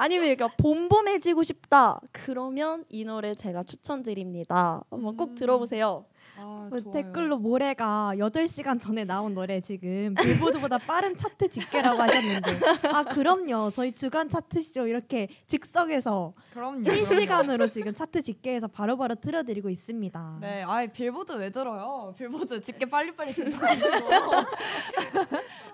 아니면 0.00 0.28
이렇게 0.28 0.46
봄봄해지고 0.56 1.42
싶다. 1.42 2.00
그러면 2.10 2.86
이 2.88 3.04
노래 3.04 3.34
제가 3.34 3.64
추천드립니다. 3.64 4.82
한번 4.90 5.14
꼭 5.14 5.32
음. 5.32 5.34
들어보세요. 5.34 6.06
아, 6.40 6.68
뭐. 6.70 6.92
댓글로 6.92 7.38
모래가 7.38 8.12
8시간 8.16 8.80
전에 8.80 9.04
나온 9.04 9.34
노래 9.34 9.60
지금 9.60 10.14
빌보드보다 10.14 10.78
빠른 10.78 11.16
차트 11.16 11.48
집계라고 11.50 12.00
하셨는데 12.02 12.88
아 12.88 13.04
그럼요 13.04 13.70
저희 13.70 13.92
주간 13.92 14.28
차트쇼 14.28 14.86
이렇게 14.86 15.28
즉석에서 15.48 16.32
그럼요. 16.52 16.82
실시간으로 16.84 17.68
지금 17.68 17.92
차트 17.94 18.22
집계해서 18.22 18.68
바로바로 18.68 19.16
틀어드리고 19.16 19.68
있습니다 19.70 20.38
네, 20.40 20.62
아이 20.62 20.90
빌보드 20.90 21.32
왜 21.32 21.50
들어요? 21.50 22.14
빌보드 22.16 22.60
집게 22.62 22.86
빨리빨리 22.86 23.32
들어가지고. 23.34 23.88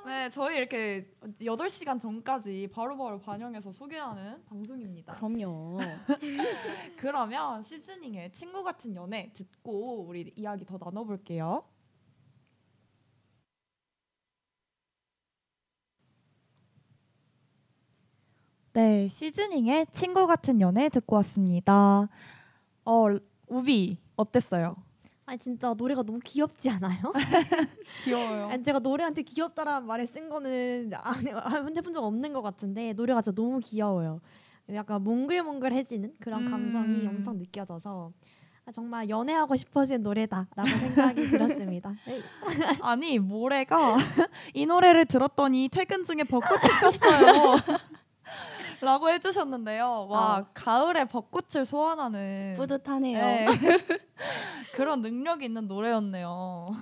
네, 0.06 0.30
저희 0.30 0.58
이렇게 0.58 1.08
8시간 1.40 2.00
전까지 2.00 2.68
바로바로 2.72 3.18
반영해서 3.18 3.72
소개하는 3.72 4.36
방송입니다. 4.48 5.14
그럼요. 5.14 5.80
그러면 6.96 7.62
시즈닝의 7.64 8.32
친구 8.32 8.62
같은 8.62 8.94
연애 8.94 9.32
듣고 9.34 10.04
우리 10.06 10.32
이야기 10.36 10.55
더 10.64 10.78
나눠볼게요. 10.82 11.64
네, 18.72 19.08
시즈닝의 19.08 19.86
친구 19.92 20.26
같은 20.26 20.60
연애 20.60 20.88
듣고 20.88 21.16
왔습니다. 21.16 22.08
어 22.84 23.06
우비 23.48 23.96
어땠어요? 24.16 24.76
아니 25.24 25.38
진짜 25.38 25.72
노래가 25.74 26.02
너무 26.02 26.20
귀엽지 26.22 26.68
않아요? 26.70 27.00
귀여워요. 28.04 28.48
아니 28.48 28.62
제가 28.62 28.78
노래한테 28.78 29.22
귀엽다라는 29.22 29.86
말을 29.86 30.06
쓴 30.06 30.28
거는 30.28 30.90
안 30.94 31.26
해- 31.26 31.32
안 31.32 31.76
해본 31.76 31.92
적 31.94 32.04
없는 32.04 32.32
것 32.32 32.42
같은데 32.42 32.92
노래가 32.92 33.22
진짜 33.22 33.34
너무 33.34 33.58
귀여워요. 33.60 34.20
약간 34.74 35.02
몽글몽글해지는 35.02 36.14
그런 36.20 36.46
음. 36.46 36.50
감성이 36.50 37.06
엄청 37.06 37.38
느껴져서 37.38 38.12
아, 38.12 38.26
정말 38.72 39.08
연애하고 39.08 39.54
싶어지는 39.54 40.02
노래다라고 40.02 40.68
생각이 40.68 41.30
들었습니다. 41.30 41.94
네. 42.06 42.20
아니 42.82 43.18
모래가 43.18 43.96
이 44.54 44.66
노래를 44.66 45.06
들었더니 45.06 45.68
퇴근 45.70 46.02
중에 46.04 46.24
벚꽃을 46.24 46.60
폈어요. 46.80 47.56
라고 48.80 49.08
해주셨는데요. 49.08 50.08
와 50.10 50.36
아. 50.38 50.44
가을에 50.52 51.04
벚꽃을 51.06 51.64
소환하는 51.64 52.54
뿌듯하네요. 52.56 53.18
네. 53.18 53.46
그런 54.74 55.00
능력 55.00 55.42
있는 55.42 55.66
노래였네요. 55.66 56.76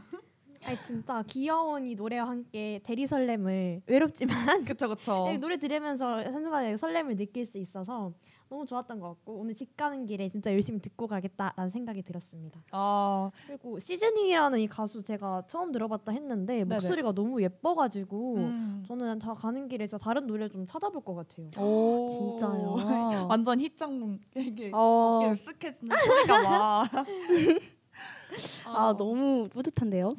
아니 0.64 0.80
진짜 0.82 1.22
귀여운 1.28 1.86
이 1.86 1.94
노래와 1.94 2.26
함께 2.26 2.80
대리 2.84 3.06
설렘을 3.06 3.82
외롭지만 3.86 4.64
그쵸 4.64 4.88
그쵸. 4.88 5.26
네, 5.28 5.36
노래 5.36 5.58
들으면서 5.58 6.16
한순간에 6.16 6.78
설렘을 6.78 7.16
느낄 7.16 7.46
수 7.46 7.58
있어서 7.58 8.12
너무 8.48 8.66
좋았던 8.66 9.00
것 9.00 9.08
같고 9.08 9.34
오늘 9.34 9.54
집 9.54 9.76
가는 9.76 10.06
길에 10.06 10.28
진짜 10.28 10.52
열심히 10.52 10.80
듣고 10.80 11.06
가겠다라는 11.06 11.70
생각이 11.70 12.02
들었습니다. 12.02 12.60
아 12.72 13.30
그리고 13.46 13.78
시즈닝이라는 13.78 14.60
이 14.60 14.66
가수 14.66 15.02
제가 15.02 15.44
처음 15.48 15.72
들어봤다 15.72 16.12
했는데 16.12 16.58
네네. 16.58 16.74
목소리가 16.76 17.12
너무 17.12 17.42
예뻐가지고 17.42 18.34
음. 18.36 18.84
저는 18.86 19.18
다 19.18 19.34
가는 19.34 19.66
길에 19.68 19.86
진짜 19.86 20.02
다른 20.02 20.26
노래 20.26 20.48
좀 20.48 20.66
찾아볼 20.66 21.02
것 21.02 21.14
같아요. 21.14 21.50
오 21.58 22.06
진짜요. 22.38 22.76
완전 23.28 23.60
히짱 23.60 24.18
이게 24.36 24.70
어, 24.72 25.34
쓱 25.34 25.64
해주는 25.64 25.96
소리가 25.96 26.42
막. 26.42 26.88
아 28.66 28.88
어. 28.88 28.96
너무 28.96 29.48
뿌듯한데요. 29.48 30.16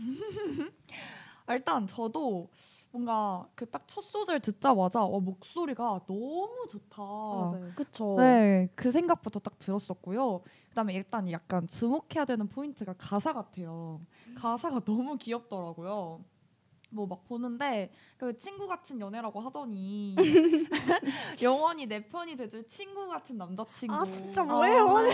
아, 1.48 1.54
일단 1.54 1.86
저도 1.86 2.50
뭔가 2.96 3.46
그 3.56 3.66
딱 3.70 3.86
첫 3.88 4.02
소절 4.06 4.40
듣자마자 4.40 5.04
와 5.04 5.20
목소리가 5.20 6.02
너무 6.08 6.66
좋다. 6.72 7.02
맞아요. 7.52 7.72
그쵸. 7.76 8.16
네, 8.18 8.70
그 8.76 8.92
생각부터 8.92 9.40
딱 9.42 9.58
들었었고요. 9.60 10.42
그다음에 10.70 10.94
일단 10.94 11.30
약간 11.30 11.68
주목해야 11.68 12.24
되는 12.26 12.48
포인트가 12.48 12.94
가사 12.98 13.34
같아요. 13.34 14.00
가사가 14.34 14.80
너무 14.86 15.18
귀엽더라고요. 15.18 16.24
뭐 16.96 17.06
막 17.06 17.24
보는데 17.28 17.92
그 18.18 18.36
친구 18.38 18.68
같은 18.68 19.00
연애라고 19.00 19.40
하더니 19.42 20.16
영원히 21.42 21.86
내 21.86 22.04
편이 22.08 22.36
돼줄 22.38 22.68
친구 22.68 23.08
같은 23.08 23.38
남자친구. 23.38 23.94
아, 23.94 24.04
진짜 24.06 24.42
뭐예요? 24.44 24.88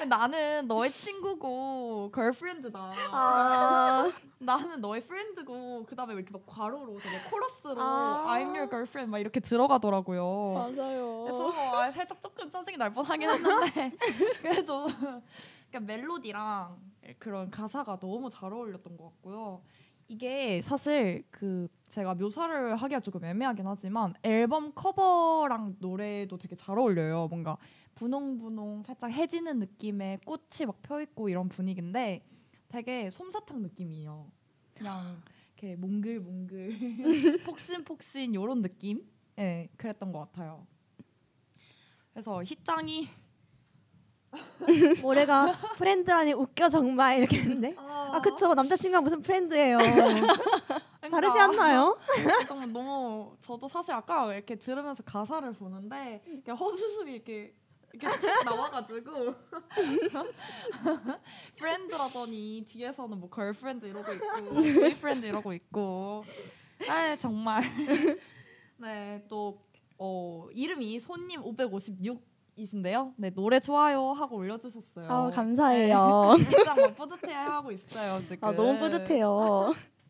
아, 0.00 0.04
나는 0.04 0.66
너의 0.66 0.90
친구고 0.92 2.10
걸프렌드다. 2.12 2.92
아, 3.10 4.10
나는 4.38 4.80
너의 4.80 5.02
프렌드고 5.02 5.84
그 5.86 5.94
다음에 5.94 6.14
이렇게 6.14 6.30
막 6.32 6.42
괄호로 6.46 6.98
되게 7.00 7.20
코러스로 7.30 7.80
아. 7.80 8.24
I'm 8.28 8.48
your 8.54 8.68
girlfriend 8.68 9.10
막 9.10 9.18
이렇게 9.18 9.40
들어가더라고요. 9.40 10.52
맞아요. 10.54 11.24
그래서 11.24 11.52
아, 11.76 11.90
살짝 11.92 12.20
조금 12.22 12.50
짜증이 12.50 12.76
날 12.76 12.92
뻔하긴 12.92 13.28
했는데 13.28 13.92
그래도 14.40 14.86
그러니까 15.70 15.80
멜로디랑 15.80 16.76
그런 17.18 17.50
가사가 17.50 17.98
너무 17.98 18.30
잘 18.30 18.52
어울렸던 18.52 18.96
것 18.96 19.04
같고요. 19.04 19.62
이게 20.08 20.60
사실 20.62 21.24
그 21.30 21.68
제가 21.84 22.14
묘사를 22.14 22.74
하기가 22.76 23.00
조금 23.00 23.24
애매하긴 23.24 23.66
하지만 23.66 24.14
앨범 24.24 24.72
커버랑 24.74 25.76
노래도 25.78 26.36
되게 26.36 26.56
잘 26.56 26.78
어울려요. 26.78 27.28
뭔가 27.28 27.56
분홍분홍 27.94 28.82
살짝 28.84 29.12
해지는 29.12 29.58
느낌의 29.60 30.18
꽃이 30.24 30.66
막 30.66 30.82
펴 30.82 31.00
있고 31.02 31.28
이런 31.28 31.48
분위기인데 31.48 32.24
되게 32.68 33.10
솜사탕 33.10 33.62
느낌이에요. 33.62 34.30
그냥 34.74 35.22
이렇게 35.56 35.76
몽글몽글 35.76 37.42
폭신폭신 37.44 38.34
이런 38.34 38.62
느낌? 38.62 39.04
네, 39.36 39.68
그랬던 39.76 40.10
것 40.12 40.20
같아요. 40.20 40.66
그래서 42.12 42.42
희짱이 42.42 43.08
우리가 45.02 45.52
friend라니 45.76 46.32
웃겨 46.32 46.68
정말 46.68 47.18
이렇게 47.18 47.38
했는데? 47.40 47.74
아. 47.78 48.20
그쵸. 48.22 48.54
남자친구가 48.54 49.00
무슨 49.00 49.22
friend예요. 49.22 49.78
다르지 51.10 51.38
않나요? 51.38 51.98
너무 52.48 52.66
너무 52.66 53.36
저도 53.40 53.68
사실 53.68 53.92
아까 53.94 54.32
이렇게 54.32 54.56
들으면서 54.56 55.02
가사를 55.02 55.52
보는데 55.54 56.22
이렇게 56.26 56.52
헛웃음이 56.52 57.12
이렇게 57.12 57.54
이렇게 57.92 58.20
쭉 58.20 58.44
나와가지고. 58.44 59.34
friend라더니 61.58 62.64
뒤에서는 62.68 63.18
뭐 63.18 63.28
girlfriend 63.28 63.86
이러고 63.86 64.12
있고 64.12 64.54
boyfriend 64.54 65.26
이러고 65.26 65.52
있고. 65.54 66.24
아 66.88 67.16
정말. 67.16 67.64
네또 68.76 69.60
어, 69.98 70.48
이름이 70.52 71.00
손님 71.00 71.42
556 71.42 72.29
이신데요. 72.56 73.14
네 73.16 73.30
노래 73.30 73.60
좋아요 73.60 74.12
하고 74.12 74.36
올려주셨어요. 74.36 75.06
아, 75.10 75.30
감사해요. 75.30 76.34
네, 76.38 76.44
일단 76.58 76.76
뭐 76.76 76.94
뿌듯해하고 76.94 77.72
있어요 77.72 78.20
지금. 78.26 78.48
아, 78.48 78.52
너무 78.52 78.78
뿌듯해요. 78.78 79.72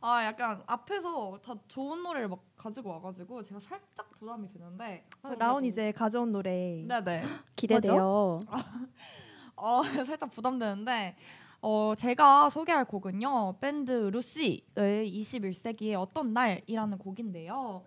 아 0.00 0.22
약간 0.24 0.62
앞에서 0.66 1.38
다 1.42 1.54
좋은 1.66 2.02
노래를 2.02 2.28
막 2.28 2.38
가지고 2.56 2.90
와가지고 2.90 3.42
제가 3.42 3.58
살짝 3.58 4.10
부담이 4.18 4.48
되는데 4.52 5.06
아, 5.22 5.34
라온 5.38 5.64
이제 5.64 5.92
가져온 5.92 6.30
노래 6.30 6.84
네네 6.86 7.22
기대돼요. 7.56 8.40
어 9.56 9.82
살짝 10.06 10.30
부담되는데 10.30 11.16
어 11.62 11.94
제가 11.96 12.50
소개할 12.50 12.84
곡은요 12.84 13.56
밴드 13.60 13.90
루시의 13.92 14.60
21세기의 14.76 15.98
어떤 15.98 16.34
날이라는 16.34 16.98
곡인데요 16.98 17.82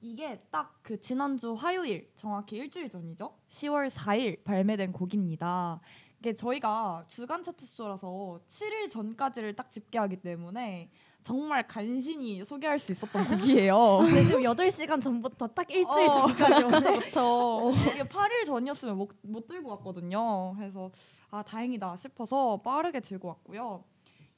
이게 0.00 0.40
딱 0.50 0.80
그 0.90 1.00
지난주 1.00 1.54
화요일 1.54 2.10
정확히 2.16 2.56
일주일 2.56 2.88
전이죠 2.88 3.32
10월 3.48 3.90
4일 3.90 4.42
발매된 4.42 4.92
곡입니다 4.92 5.80
이게 6.18 6.34
저희가 6.34 7.04
주간 7.06 7.42
차트쇼라서 7.44 8.40
7일 8.48 8.90
전까지를 8.90 9.54
딱 9.54 9.70
집계하기 9.70 10.16
때문에 10.16 10.90
정말 11.22 11.66
간신히 11.66 12.44
소개할 12.44 12.78
수 12.78 12.92
있었던 12.92 13.26
곡이에요. 13.28 13.98
근데 14.04 14.24
지금 14.24 14.40
8시간 14.42 15.00
전부터 15.02 15.48
딱 15.48 15.70
일주일 15.70 16.08
어, 16.08 16.12
전까지. 16.26 16.64
그렇죠. 16.64 17.72
이게 17.92 18.02
8일 18.02 18.46
전이었으면 18.46 18.96
못, 18.98 19.10
못 19.22 19.46
들고 19.46 19.68
왔거든요. 19.70 20.54
그래서 20.56 20.90
아 21.30 21.42
다행이다 21.42 21.96
싶어서 21.96 22.58
빠르게 22.62 23.00
들고 23.00 23.28
왔고요. 23.28 23.84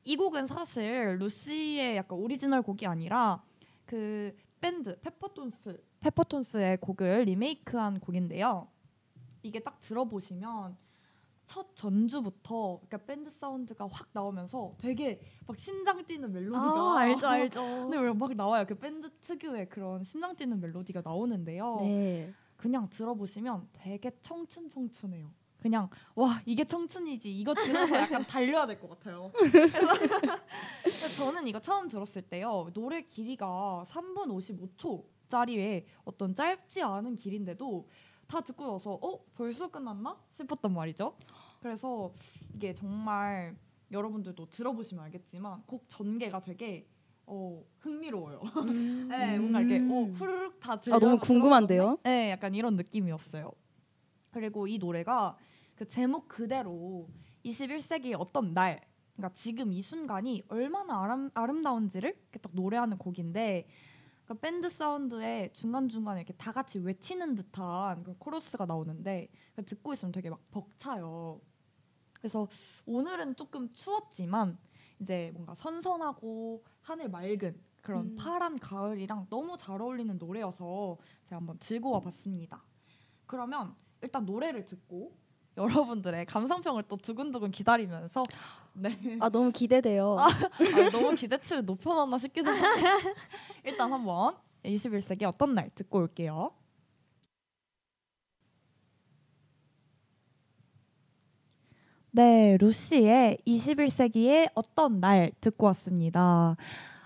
이 0.04 0.16
곡은 0.16 0.46
사실 0.48 1.16
루시의 1.18 1.96
약간 1.96 2.18
오리지널 2.18 2.62
곡이 2.62 2.86
아니라 2.86 3.42
그 3.86 4.36
밴드 4.62 4.96
페퍼톤스 5.00 5.82
페퍼톤스의 6.00 6.78
곡을 6.78 7.24
리메이크한 7.24 7.98
곡인데요. 7.98 8.68
이게 9.42 9.58
딱 9.58 9.80
들어보시면 9.80 10.76
첫 11.44 11.74
전주부터 11.74 12.78
그러니까 12.86 12.98
밴드 12.98 13.28
사운드가 13.28 13.88
확 13.90 14.08
나오면서 14.12 14.76
되게 14.78 15.20
막 15.48 15.58
심장 15.58 16.04
뛰는 16.06 16.32
멜로디가 16.32 16.60
아 16.60 16.98
알죠 17.00 17.26
알죠. 17.26 17.60
근데 17.90 17.98
왜막 17.98 18.34
나와요. 18.36 18.64
그 18.66 18.76
밴드 18.76 19.10
특유의 19.22 19.68
그런 19.68 20.04
심장 20.04 20.36
뛰는 20.36 20.60
멜로디가 20.60 21.02
나오는데요. 21.04 21.78
네. 21.80 22.32
그냥 22.56 22.88
들어보시면 22.88 23.68
되게 23.72 24.12
청춘 24.20 24.68
청춘해요. 24.68 25.28
그냥 25.62 25.88
와 26.16 26.40
이게 26.44 26.64
청춘이지 26.64 27.32
이거 27.38 27.54
들어서 27.54 27.94
약간 27.96 28.26
달려야 28.26 28.66
될 28.66 28.80
것 28.80 28.90
같아요. 28.90 29.30
그래서 29.32 29.86
그래서 30.82 31.08
저는 31.24 31.46
이거 31.46 31.60
처음 31.60 31.86
들었을 31.88 32.22
때요 32.22 32.68
노래 32.74 33.02
길이가 33.02 33.84
3분 33.88 34.26
55초짜리의 35.28 35.84
어떤 36.04 36.34
짧지 36.34 36.82
않은 36.82 37.14
길인데도 37.14 37.88
다 38.26 38.40
듣고 38.40 38.72
나서 38.72 38.98
어 39.00 39.20
벌써 39.34 39.68
끝났나 39.70 40.16
싶었단 40.36 40.72
말이죠. 40.72 41.16
그래서 41.60 42.12
이게 42.54 42.72
정말 42.74 43.56
여러분들도 43.92 44.48
들어보시면 44.50 45.04
알겠지만 45.04 45.62
곡 45.66 45.84
전개가 45.88 46.40
되게 46.40 46.88
어 47.26 47.62
흥미로워요. 47.78 48.40
네, 49.08 49.38
뭔가 49.38 49.60
이렇게 49.60 49.76
어, 49.84 50.04
후루룩 50.14 50.58
다 50.58 50.80
들려. 50.80 50.96
아, 50.96 50.98
너무 50.98 51.18
궁금한데요. 51.18 51.98
네, 52.02 52.30
약간 52.30 52.54
이런 52.54 52.74
느낌이었어요. 52.76 53.52
그리고 54.32 54.66
이 54.66 54.78
노래가 54.78 55.36
그 55.74 55.88
제목 55.88 56.28
그대로 56.28 57.08
21세기의 57.44 58.18
어떤 58.18 58.54
날, 58.54 58.80
그러니까 59.16 59.34
지금 59.34 59.72
이 59.72 59.82
순간이 59.82 60.42
얼마나 60.48 61.02
아름, 61.02 61.30
아름다운지를 61.34 62.10
이렇게 62.10 62.38
딱 62.38 62.52
노래하는 62.54 62.98
곡인데, 62.98 63.66
그러니까 64.24 64.34
밴드 64.40 64.68
사운드에 64.68 65.50
중간 65.52 65.88
중간에 65.88 66.20
이렇게 66.20 66.32
다 66.34 66.52
같이 66.52 66.78
외치는 66.78 67.34
듯한 67.34 68.04
그 68.04 68.16
코러스가 68.18 68.66
나오는데 68.66 69.28
그러니까 69.52 69.62
듣고 69.68 69.92
있으면 69.92 70.12
되게 70.12 70.30
막 70.30 70.40
벅차요. 70.50 71.40
그래서 72.12 72.48
오늘은 72.86 73.36
조금 73.36 73.72
추웠지만 73.72 74.56
이제 75.00 75.32
뭔가 75.34 75.54
선선하고 75.56 76.64
하늘 76.80 77.08
맑은 77.10 77.60
그런 77.82 78.06
음. 78.06 78.16
파란 78.16 78.58
가을이랑 78.60 79.26
너무 79.28 79.56
잘 79.58 79.82
어울리는 79.82 80.16
노래여서 80.16 80.96
제가 81.24 81.36
한번 81.36 81.58
들고 81.58 81.90
와봤습니다. 81.90 82.62
그러면 83.26 83.74
일단 84.00 84.24
노래를 84.24 84.66
듣고 84.66 85.16
여러분들의 85.56 86.26
감상평을 86.26 86.84
또 86.88 86.96
두근두근 86.96 87.50
기다리면서 87.50 88.22
네 88.74 88.90
아 89.20 89.28
너무 89.28 89.52
기대돼요. 89.52 90.16
아, 90.18 90.28
너무 90.90 91.14
기대치를 91.14 91.64
높여놨나 91.64 92.18
싶기도 92.18 92.50
한데 92.50 93.14
일단 93.64 93.92
한번 93.92 94.36
21세기 94.64 95.24
어떤 95.24 95.54
날 95.54 95.70
듣고 95.74 95.98
올게요. 95.98 96.52
네, 102.10 102.56
루시의 102.60 103.38
21세기의 103.46 104.50
어떤 104.54 105.00
날 105.00 105.32
듣고 105.40 105.66
왔습니다. 105.66 106.56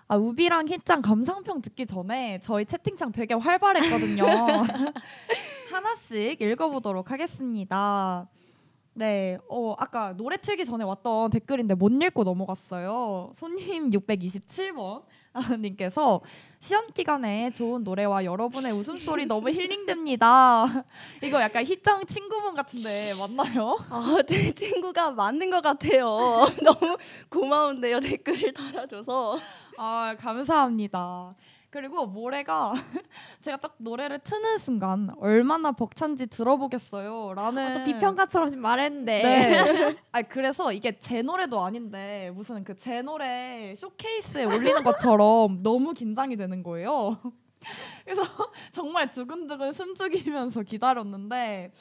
아, 0.09 0.17
우비랑 0.17 0.69
희짱 0.69 1.03
감상평 1.03 1.63
듣기 1.63 1.87
전에 1.87 2.41
저희 2.43 2.65
채팅창 2.65 3.13
되게 3.13 3.35
활발했거든요. 3.35 4.25
하나씩 5.71 6.41
읽어보도록 6.41 7.11
하겠습니다. 7.11 8.29
네, 8.99 9.37
어, 9.51 9.75
아까 9.79 10.15
노래 10.17 10.39
틀기 10.39 10.65
전에 10.65 10.83
왔던 10.83 11.29
댓글인데 11.29 11.75
못 11.75 11.93
읽고 11.93 12.25
넘어갔어요. 12.25 13.31
손님 13.37 13.91
627번 13.93 15.03
님께서 15.61 16.23
시험 16.61 16.87
기간에 16.95 17.51
좋은 17.51 17.85
노래와 17.85 18.25
여러분의 18.25 18.73
웃음소리 18.73 19.27
너무 19.27 19.51
힐링됩니다. 19.51 20.65
이거 21.23 21.43
약간 21.43 21.63
희짱 21.67 22.07
친구분 22.07 22.55
같은데 22.55 23.13
맞나요? 23.19 23.77
아, 23.91 24.17
제 24.27 24.51
친구가 24.53 25.11
맞는 25.11 25.51
것 25.51 25.61
같아요. 25.61 26.47
너무 26.63 26.97
고마운데요 27.29 28.01
댓글을 28.01 28.55
달아줘서. 28.55 29.39
아 29.77 30.17
감사합니다. 30.19 31.35
그리고 31.77 32.07
모래가 32.07 32.73
제가 33.43 33.59
딱 33.59 33.75
노래를 33.77 34.21
트는 34.21 34.57
순간 34.57 35.11
얼마나 35.21 35.73
벅찬지 35.73 36.27
들어보겠어요 36.27 37.35
라는 37.35 37.63
아, 37.67 37.73
또 37.75 37.85
비평가처럼 37.85 38.49
지금 38.49 38.63
말했는데 38.63 39.23
네. 39.23 39.97
아 40.13 40.23
그래서 40.23 40.73
이게 40.73 40.99
제 40.99 41.21
노래도 41.21 41.63
아닌데 41.63 42.31
무슨 42.35 42.65
그 42.65 42.75
제 42.77 43.03
노래 43.03 43.75
쇼케이스에 43.77 44.45
올리는 44.45 44.83
것처럼 44.83 45.63
너무 45.63 45.93
긴장이 45.93 46.37
되는 46.37 46.63
거예요. 46.63 47.19
그래서 48.05 48.23
정말 48.73 49.11
두근두근 49.13 49.73
숨죽이면서 49.73 50.63
기다렸는데 50.63 51.73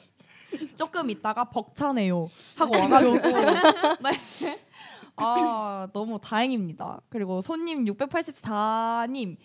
조금 0.76 1.08
있다가 1.08 1.44
벅차네요 1.44 2.28
하고 2.56 2.78
와가지고 2.78 3.18
네. 3.18 4.58
아 5.16 5.88
너무 5.94 6.18
다행입니다. 6.20 7.00
그리고 7.08 7.40
손님 7.40 7.86
684님 7.86 9.36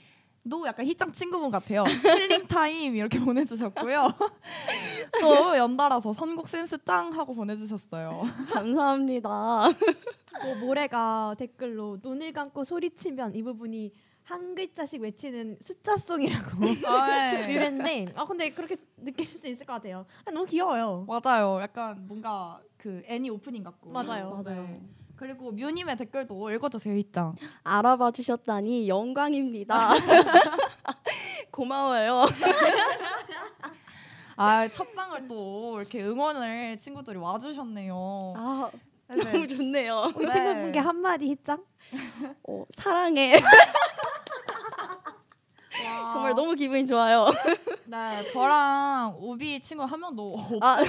도 0.50 0.66
약간 0.66 0.86
희짱 0.86 1.12
친구분 1.12 1.52
같아요. 1.52 1.84
healing 1.84 2.48
time 2.48 2.96
이렇게 2.96 3.20
보내주셨고요. 3.22 4.12
또 5.22 5.58
연달아서 5.58 6.14
선곡 6.14 6.48
센스 6.48 6.84
짱 6.84 7.14
하고 7.14 7.34
보내주셨어요. 7.34 8.24
감사합니다. 8.52 9.30
뭐 9.30 10.56
모래가 10.60 11.36
댓글로 11.38 12.00
눈을 12.02 12.34
감고 12.34 12.64
소리치면 12.64 13.36
이 13.36 13.44
부분이 13.44 13.92
한 14.24 14.56
글자씩 14.56 15.02
외치는 15.02 15.58
숫자송이라고 15.62 16.66
아, 16.88 17.08
네. 17.08 17.52
이랬는데 17.54 18.14
아 18.16 18.26
근데 18.26 18.50
그렇게 18.50 18.78
느낄 18.98 19.28
수 19.38 19.48
있을 19.48 19.66
것 19.66 19.74
같아요. 19.74 20.06
아, 20.26 20.32
너무 20.32 20.46
귀여워요. 20.48 21.06
맞아요. 21.08 21.60
약간 21.62 22.08
뭔가 22.08 22.60
그 22.78 23.04
애니 23.06 23.30
오프닝 23.30 23.64
같고. 23.64 23.92
맞아요. 23.92 24.42
맞아요. 24.44 24.64
네. 24.64 24.82
그리고 25.22 25.52
뮤님의 25.52 25.98
댓글도 25.98 26.50
읽어주세요, 26.50 26.96
희짱. 26.96 27.36
알아봐 27.64 28.10
주셨다니 28.10 28.90
영광입니다. 28.90 29.90
고마워요. 31.52 32.26
아, 34.36 34.68
첫 34.70 34.96
방을 34.96 35.28
또 35.28 35.76
이렇게 35.78 36.02
응원을 36.02 36.80
친구들이 36.80 37.20
와주셨네요. 37.20 38.34
아 38.36 38.72
네. 39.10 39.16
너무 39.32 39.48
좋네요. 39.48 40.12
우리 40.16 40.26
네. 40.26 40.34
친구분께 40.34 40.80
한마디 40.80 41.28
hit장? 41.28 41.64
어, 42.50 42.66
사랑해. 42.72 43.36
와. 45.86 46.14
정말 46.14 46.34
너무 46.34 46.56
기분이 46.56 46.88
좋아요. 46.88 47.28
네, 47.86 48.24
저랑 48.34 49.18
우비 49.20 49.60
친구 49.62 49.84
한 49.84 50.00
명도 50.00 50.36
아 50.62 50.80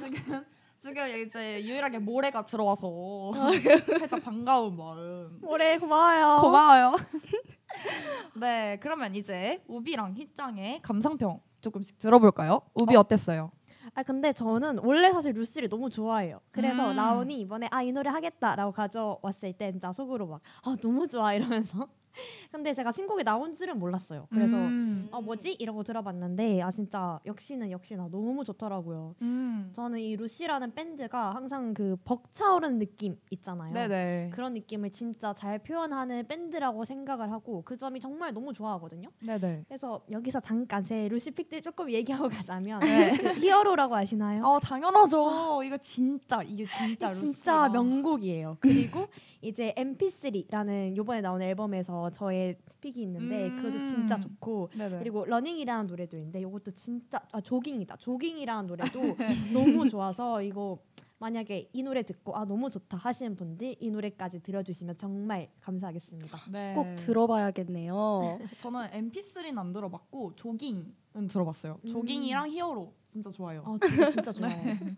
지금 0.00 0.44
지금 0.84 1.06
이제 1.08 1.64
유일하게 1.64 1.98
모래가 1.98 2.44
들어와서 2.44 3.32
살짝 4.00 4.22
반가운 4.22 4.76
마음. 4.76 5.38
모래 5.40 5.78
고마워요. 5.78 6.40
고마워요. 6.42 6.92
네, 8.36 8.78
그러면 8.82 9.14
이제 9.14 9.62
우비랑 9.66 10.14
희짱의 10.14 10.82
감상평 10.82 11.40
조금씩 11.62 11.98
들어볼까요? 11.98 12.60
우비 12.74 12.94
어? 12.96 13.02
땠어요 13.02 13.50
아 13.94 14.02
근데 14.02 14.32
저는 14.34 14.78
원래 14.78 15.10
사실 15.12 15.32
루시를 15.32 15.68
너무 15.68 15.88
좋아해요. 15.88 16.40
그래서 16.50 16.90
음. 16.90 16.96
라온이 16.96 17.40
이번에 17.40 17.68
아 17.70 17.82
이 17.82 17.92
노래 17.92 18.10
하겠다라고 18.10 18.72
가져왔을 18.72 19.52
때 19.54 19.70
진짜 19.72 19.92
속으로 19.92 20.26
막 20.26 20.40
아 20.64 20.76
너무 20.82 21.08
좋아 21.08 21.32
이러면서. 21.34 21.88
근데 22.52 22.74
제가 22.74 22.92
신곡이 22.92 23.24
나온 23.24 23.54
줄은 23.54 23.78
몰랐어요. 23.78 24.26
그래서 24.30 24.56
음. 24.56 25.08
아 25.12 25.20
뭐지 25.20 25.52
이러고 25.58 25.82
들어봤는데 25.82 26.62
아 26.62 26.70
진짜 26.70 27.20
역시는 27.26 27.70
역시나 27.70 28.08
너무 28.10 28.44
좋더라고요. 28.44 29.14
음. 29.22 29.70
저는 29.74 29.98
이 29.98 30.16
루시라는 30.16 30.74
밴드가 30.74 31.34
항상 31.34 31.74
그 31.74 31.96
벅차오르는 32.04 32.78
느낌 32.78 33.16
있잖아요. 33.30 33.72
네네. 33.72 34.30
그런 34.32 34.54
느낌을 34.54 34.90
진짜 34.90 35.34
잘 35.34 35.58
표현하는 35.58 36.26
밴드라고 36.26 36.84
생각을 36.84 37.30
하고 37.32 37.62
그 37.64 37.76
점이 37.76 38.00
정말 38.00 38.32
너무 38.32 38.52
좋아하거든요. 38.52 39.08
네네. 39.20 39.64
그래서 39.68 40.00
여기서 40.10 40.40
잠깐 40.40 40.82
제 40.84 41.08
루시 41.08 41.30
픽들 41.32 41.62
조금 41.62 41.90
얘기하고 41.90 42.28
가자면 42.28 42.80
네. 42.80 43.16
그 43.16 43.34
히어로라고 43.34 43.94
아시나요? 43.96 44.44
어 44.44 44.60
당연하죠. 44.60 45.62
이거 45.64 45.76
진짜 45.78 46.42
이게 46.42 46.66
진짜 46.66 47.12
진짜. 47.14 47.68
명곡이에요. 47.68 48.56
그리고 48.60 49.06
이제 49.44 49.74
MP3라는 49.76 50.96
요번에 50.96 51.20
나온 51.20 51.42
앨범에서 51.42 52.10
저의 52.10 52.56
픽이 52.80 53.02
있는데 53.02 53.48
음. 53.48 53.56
그것도 53.56 53.84
진짜 53.84 54.18
좋고 54.18 54.70
네네. 54.76 54.98
그리고 54.98 55.24
러닝이라는 55.26 55.86
노래도 55.86 56.16
있는데 56.16 56.40
이것도 56.40 56.72
진짜 56.72 57.20
아 57.30 57.40
조깅이다. 57.40 57.96
조깅이라는 57.98 58.66
노래도 58.66 59.00
네. 59.18 59.52
너무 59.52 59.88
좋아서 59.88 60.42
이거 60.42 60.78
만약에 61.18 61.68
이 61.72 61.82
노래 61.82 62.02
듣고 62.02 62.36
아 62.36 62.44
너무 62.44 62.70
좋다 62.70 62.96
하시는 62.96 63.36
분들 63.36 63.76
이 63.78 63.90
노래까지 63.90 64.42
들어주시면 64.42 64.96
정말 64.98 65.50
감사하겠습니다. 65.60 66.38
네. 66.50 66.74
꼭 66.74 66.96
들어봐야겠네요. 66.96 68.38
저는 68.62 68.88
MP3는 68.90 69.58
안 69.58 69.72
들어봤고 69.72 70.32
조깅은 70.36 71.28
들어봤어요. 71.28 71.78
음. 71.84 71.88
조깅이랑 71.88 72.50
히어로 72.50 72.92
진짜 73.10 73.30
좋아요. 73.30 73.62
아 73.66 73.78
진짜, 73.86 74.10
진짜 74.10 74.32
좋아요. 74.32 74.56
네. 74.64 74.96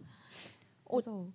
그래서 0.88 1.26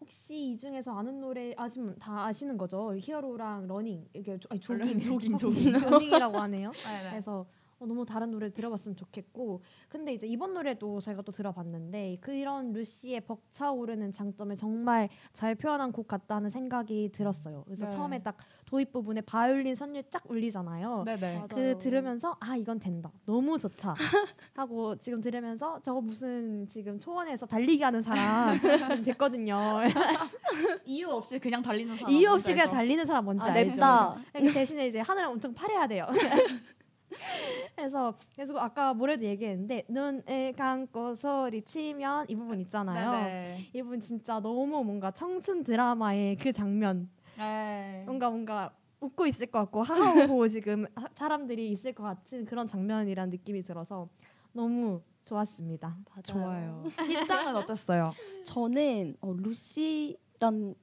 혹시 0.00 0.52
이 0.52 0.56
중에서 0.56 0.92
아는 0.96 1.20
노래 1.20 1.54
아시면 1.56 1.96
다 1.98 2.26
아시는 2.26 2.56
거죠? 2.56 2.94
히어로랑 2.96 3.66
러닝 3.66 4.06
이게 4.14 4.38
조, 4.38 4.48
아니, 4.50 4.60
조깅 4.60 5.00
조깅, 5.00 5.36
조깅. 5.38 5.72
러닝이라고 5.72 6.38
하네요. 6.38 6.70
네 6.70 7.02
네. 7.02 7.10
그래서 7.10 7.46
어, 7.80 7.86
너무 7.86 8.04
다른 8.04 8.30
노래 8.30 8.52
들어봤으면 8.52 8.96
좋겠고 8.96 9.62
근데 9.88 10.12
이제 10.14 10.26
이번 10.26 10.52
노래도 10.54 11.00
저희가 11.00 11.22
또 11.22 11.30
들어봤는데 11.32 12.18
그런 12.20 12.72
루시의 12.72 13.20
벅차오르는 13.22 14.12
장점을 14.12 14.56
정말 14.56 15.08
잘 15.32 15.54
표현한 15.54 15.92
곡 15.92 16.06
같다는 16.08 16.50
생각이 16.50 17.10
들었어요. 17.12 17.62
그래서 17.64 17.84
네. 17.84 17.90
처음에 17.90 18.22
딱 18.22 18.36
도입 18.68 18.92
부분에 18.92 19.22
바이올린 19.22 19.74
선율 19.74 20.02
쫙 20.10 20.22
울리잖아요. 20.28 21.04
네네. 21.06 21.38
맞아. 21.38 21.54
그 21.56 21.78
들으면서 21.78 22.36
아 22.38 22.54
이건 22.54 22.78
된다 22.78 23.10
너무 23.24 23.58
좋다 23.58 23.94
하고 24.54 24.94
지금 24.96 25.22
들으면서 25.22 25.80
저거 25.82 26.02
무슨 26.02 26.68
지금 26.68 27.00
초원에서 27.00 27.46
달리기 27.46 27.82
하는 27.82 28.02
사람 28.02 28.60
좀 28.60 29.02
됐거든요 29.04 29.80
이유 30.84 31.08
없이 31.08 31.38
그냥 31.38 31.62
달리는 31.62 31.96
사람. 31.96 32.12
이유 32.12 32.28
없이 32.30 32.48
그냥 32.48 32.66
알죠? 32.66 32.72
달리는 32.72 33.06
사람 33.06 33.24
뭔지 33.24 33.42
아 33.44 33.46
알죠? 33.52 33.70
냅다. 33.70 34.16
그 34.34 34.52
대신에 34.52 34.88
이제 34.88 35.00
하늘을 35.00 35.28
엄청 35.30 35.54
파래야 35.54 35.86
돼요. 35.86 36.06
그래서 37.74 38.14
그래서 38.34 38.58
아까 38.58 38.92
뭐래도 38.92 39.24
얘기했는데 39.24 39.86
눈을 39.88 40.52
감고 40.56 41.14
소리치면 41.14 42.26
이 42.28 42.36
부분 42.36 42.60
있잖아요. 42.60 43.10
네네. 43.12 43.70
이 43.72 43.82
부분 43.82 44.00
진짜 44.00 44.38
너무 44.40 44.84
뭔가 44.84 45.10
청춘 45.10 45.64
드라마의 45.64 46.36
그 46.36 46.52
장면 46.52 47.08
네. 47.38 48.02
뭔가 48.04 48.30
뭔가 48.30 48.72
웃고 49.00 49.26
있을 49.26 49.46
것 49.46 49.60
같고 49.60 49.82
하하호호 49.82 50.48
지금 50.48 50.86
하- 50.96 51.08
사람들이 51.14 51.70
있을 51.70 51.92
것 51.92 52.02
같은 52.02 52.44
그런 52.44 52.66
장면이란 52.66 53.30
느낌이 53.30 53.62
들어서 53.62 54.08
너무 54.52 55.00
좋았습니다. 55.24 55.96
좋아요. 56.24 56.84
희짱은 57.06 57.54
어땠어요? 57.56 58.10
저는 58.44 59.16
어, 59.20 59.32
루시 59.34 60.18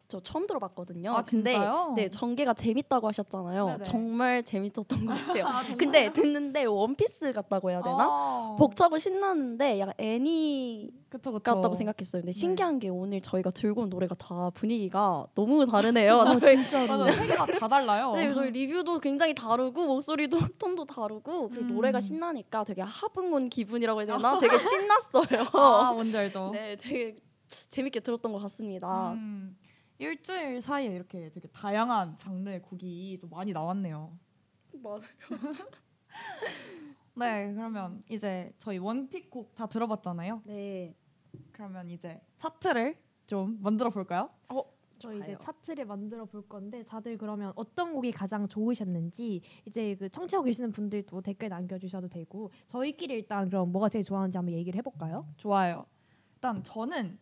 저 0.07 0.19
처음 0.21 0.47
들어봤거든요. 0.47 1.11
아 1.15 1.23
근데 1.23 1.53
진짜요? 1.53 1.93
네 1.95 2.09
전개가 2.09 2.53
재밌다고 2.53 3.07
하셨잖아요. 3.07 3.65
네네. 3.67 3.83
정말 3.83 4.43
재밌었던 4.43 4.85
것 4.85 5.13
같아요. 5.39 5.45
아? 5.45 5.61
근데 5.77 6.11
듣는데 6.11 6.65
원피스 6.65 7.31
같다고 7.33 7.71
해야 7.71 7.81
되나? 7.81 7.97
아, 8.09 8.55
벅차고 8.59 8.97
신나는데 8.97 9.79
약간 9.79 9.93
애니 9.97 10.89
그쵸 11.09 11.31
그쵸. 11.31 11.41
같다고 11.43 11.73
생각했어요. 11.75 12.21
근데 12.21 12.33
네. 12.33 12.37
신기한 12.39 12.79
게 12.79 12.89
오늘 12.89 13.21
저희가 13.21 13.51
들고 13.51 13.83
온 13.83 13.89
노래가 13.89 14.15
다 14.15 14.49
분위기가 14.53 15.25
너무 15.35 15.65
다르네요. 15.65 16.25
저희 16.41 16.57
맞아요. 16.87 17.11
세계가 17.13 17.45
다 17.45 17.67
달라요. 17.67 18.11
네, 18.13 18.33
저희 18.33 18.51
리뷰도 18.51 18.99
굉장히 18.99 19.33
다르고 19.33 19.85
목소리도 19.87 20.37
톤도 20.59 20.85
다르고 20.85 21.49
그리고 21.49 21.65
음. 21.65 21.75
노래가 21.75 22.01
신나니까 22.01 22.65
되게 22.65 22.81
합응 22.81 23.33
온 23.33 23.49
기분이라고 23.49 24.01
해야 24.01 24.05
되나? 24.17 24.37
되게 24.39 24.57
신났어요. 24.59 25.47
아 25.53 25.93
뭔지 25.93 26.17
알죠. 26.17 26.49
네, 26.51 26.75
되게 26.75 27.15
재밌게 27.69 27.99
들었던 28.01 28.31
것 28.31 28.39
같습니다. 28.39 29.13
음, 29.13 29.57
일주일 29.97 30.61
사이에 30.61 30.89
이렇게 30.93 31.29
되게 31.29 31.47
다양한 31.49 32.17
장르의 32.17 32.61
곡이 32.61 33.19
또 33.21 33.27
많이 33.27 33.53
나왔네요. 33.53 34.17
맞아요. 34.83 35.01
네, 37.17 37.53
그러면 37.53 38.03
이제 38.09 38.53
저희 38.57 38.77
원픽 38.77 39.29
곡 39.29 39.55
다 39.55 39.67
들어봤잖아요. 39.67 40.41
네. 40.45 40.95
그러면 41.51 41.89
이제 41.89 42.19
차트를 42.37 42.97
좀 43.25 43.57
만들어 43.61 43.89
볼까요? 43.89 44.29
저희 44.97 45.17
이제 45.17 45.25
좋아요. 45.33 45.37
차트를 45.39 45.85
만들어 45.85 46.25
볼 46.25 46.47
건데 46.47 46.83
다들 46.83 47.17
그러면 47.17 47.51
어떤 47.55 47.93
곡이 47.93 48.11
가장 48.11 48.47
좋으셨는지 48.47 49.41
이제 49.65 49.95
그 49.95 50.09
청취하고 50.09 50.45
계시는 50.45 50.71
분들도 50.71 51.21
댓글 51.21 51.49
남겨주셔도 51.49 52.07
되고 52.07 52.49
저희끼리 52.67 53.13
일단 53.13 53.49
그럼 53.49 53.71
뭐가 53.71 53.89
제일 53.89 54.03
좋아하는지 54.05 54.37
한번 54.37 54.53
얘기를 54.53 54.77
해볼까요? 54.77 55.27
좋아요. 55.37 55.85
일단 56.35 56.63
저는 56.63 57.17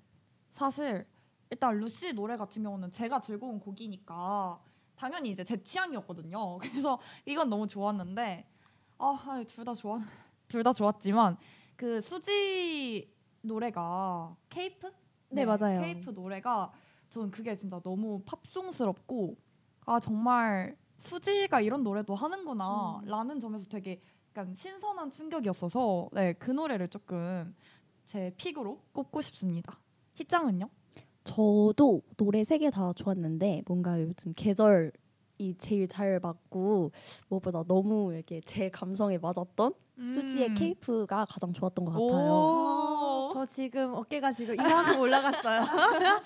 사실 0.63 1.05
일단 1.49 1.77
루시 1.77 2.13
노래 2.13 2.37
같은 2.37 2.63
경우는 2.63 2.89
제가 2.91 3.21
들고 3.21 3.47
온 3.49 3.59
곡이니까 3.59 4.59
당연히 4.95 5.29
이제 5.31 5.43
제 5.43 5.61
취향이었거든요. 5.61 6.57
그래서 6.59 6.99
이건 7.25 7.49
너무 7.49 7.67
좋았는데 7.67 8.47
아 8.99 9.43
둘 9.45 9.65
다 9.65 9.73
좋아 9.73 9.99
둘다 10.47 10.71
좋았지만 10.73 11.37
그 11.75 11.99
수지 12.01 13.11
노래가 13.41 14.35
케이프? 14.49 14.91
네, 15.29 15.45
맞아요. 15.45 15.81
케이프 15.81 16.11
노래가 16.11 16.71
저는 17.09 17.31
그게 17.31 17.55
진짜 17.55 17.79
너무 17.81 18.21
팝송스럽고 18.25 19.35
아 19.85 19.99
정말 19.99 20.77
수지가 20.97 21.59
이런 21.61 21.83
노래도 21.83 22.15
하는구나라는 22.15 23.39
점에서 23.39 23.67
되게 23.67 24.01
약간 24.29 24.53
신선한 24.53 25.09
충격이었어서 25.11 26.09
네 26.13 26.33
그 26.39 26.51
노래를 26.51 26.87
조금 26.87 27.55
제 28.05 28.33
픽으로 28.37 28.81
꼽고 28.93 29.21
싶습니다. 29.21 29.79
희짱은요? 30.15 30.69
저도 31.23 32.01
노래 32.17 32.43
세 32.43 32.57
개 32.57 32.69
다 32.69 32.91
좋았는데 32.93 33.63
뭔가 33.67 34.01
요즘 34.01 34.33
계절이 34.35 34.91
제일 35.57 35.87
잘 35.87 36.19
맞고 36.21 36.91
무엇보다 37.29 37.63
너무 37.63 38.13
이렇게 38.13 38.41
제 38.41 38.69
감성에 38.69 39.17
맞았던 39.19 39.73
수지의 39.99 40.53
케이프가 40.55 41.25
가장 41.29 41.53
좋았던 41.53 41.85
것 41.85 41.91
같아요. 41.91 42.09
오. 42.31 43.31
저 43.33 43.45
지금 43.45 43.93
어깨가 43.93 44.31
지금 44.33 44.55
이만큼 44.55 44.99
올라갔어요. 44.99 45.61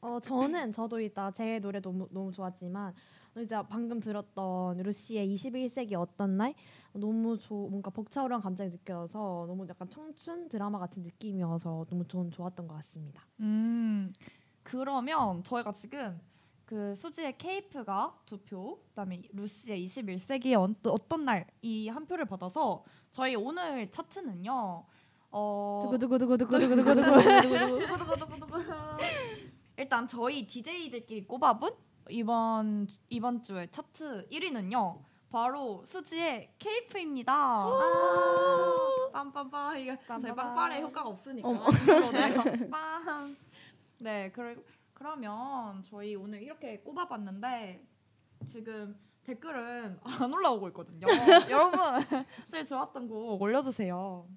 어 0.00 0.18
저는 0.20 0.72
저도 0.72 1.00
일단 1.00 1.32
제 1.34 1.58
노래 1.58 1.80
너무 1.80 2.06
너무 2.10 2.32
좋았지만 2.32 2.94
이제 3.38 3.56
방금 3.68 4.00
들었던 4.00 4.78
루시의 4.78 5.34
21세기 5.34 5.94
어떤 5.94 6.36
날 6.36 6.54
너무 6.98 7.38
조, 7.38 7.54
뭔가 7.68 7.90
벅차오르는 7.90 8.40
감정이 8.40 8.70
느껴서 8.70 9.44
너무 9.48 9.66
약간 9.68 9.88
청춘 9.88 10.48
드라마 10.48 10.78
같은 10.78 11.02
느낌이어서 11.02 11.86
너무 11.88 12.06
전 12.08 12.30
좋았던 12.30 12.66
것 12.68 12.74
같습니다. 12.76 13.22
음 13.40 14.12
그러면 14.62 15.42
저희가 15.44 15.72
지금 15.72 16.20
그 16.64 16.94
수지의 16.96 17.38
케이프가 17.38 18.18
두 18.26 18.38
표, 18.38 18.80
그다음에 18.88 19.22
루시의 19.32 19.86
21세기의 19.86 20.54
어- 20.58 20.90
어떤 20.90 21.24
날 21.24 21.46
이 21.62 21.88
한 21.88 22.06
표를 22.06 22.24
받아서 22.24 22.82
저희 23.12 23.36
오늘 23.36 23.90
차트는요. 23.92 24.84
어 25.30 25.80
일단 29.76 30.08
저희 30.08 30.46
DJ들끼리 30.46 31.26
꼽아본 31.26 31.72
이번 32.10 32.86
이번 33.10 33.42
주의 33.44 33.68
차트 33.70 34.28
1위는요. 34.30 34.98
바로 35.30 35.84
수지의 35.86 36.52
케이프입니다. 36.58 37.32
아, 37.34 39.10
빰빰빰 39.12 39.80
이게 39.80 39.96
제 39.98 40.06
빰빰빰. 40.06 40.36
빵빠레 40.36 40.82
효과가 40.82 41.08
없으니까. 41.08 41.48
어머. 41.48 41.64
네. 42.12 42.70
빵. 42.70 43.36
네, 43.98 44.30
그러, 44.30 44.54
그러면 44.94 45.82
저희 45.82 46.14
오늘 46.14 46.42
이렇게 46.42 46.80
꼽아봤는데 46.80 47.84
지금 48.46 48.98
댓글은 49.24 49.98
안 50.04 50.32
올라오고 50.32 50.68
있거든요. 50.68 51.06
여러분 51.50 51.78
제일 52.50 52.64
좋았던 52.66 53.08
곡 53.08 53.42
올려주세요. 53.42 54.28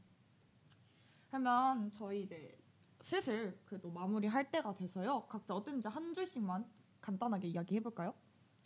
그러면 1.28 1.92
저희 1.92 2.24
이제 2.24 2.58
슬슬 3.02 3.58
그래도 3.66 3.92
마무리할 3.92 4.50
때가 4.50 4.74
돼서요. 4.74 5.22
각자 5.30 5.54
어땠는지 5.54 5.88
한 5.88 6.14
줄씩만 6.14 6.66
간단하게 7.02 7.50
이야기해 7.50 7.82
볼까요? 7.82 8.14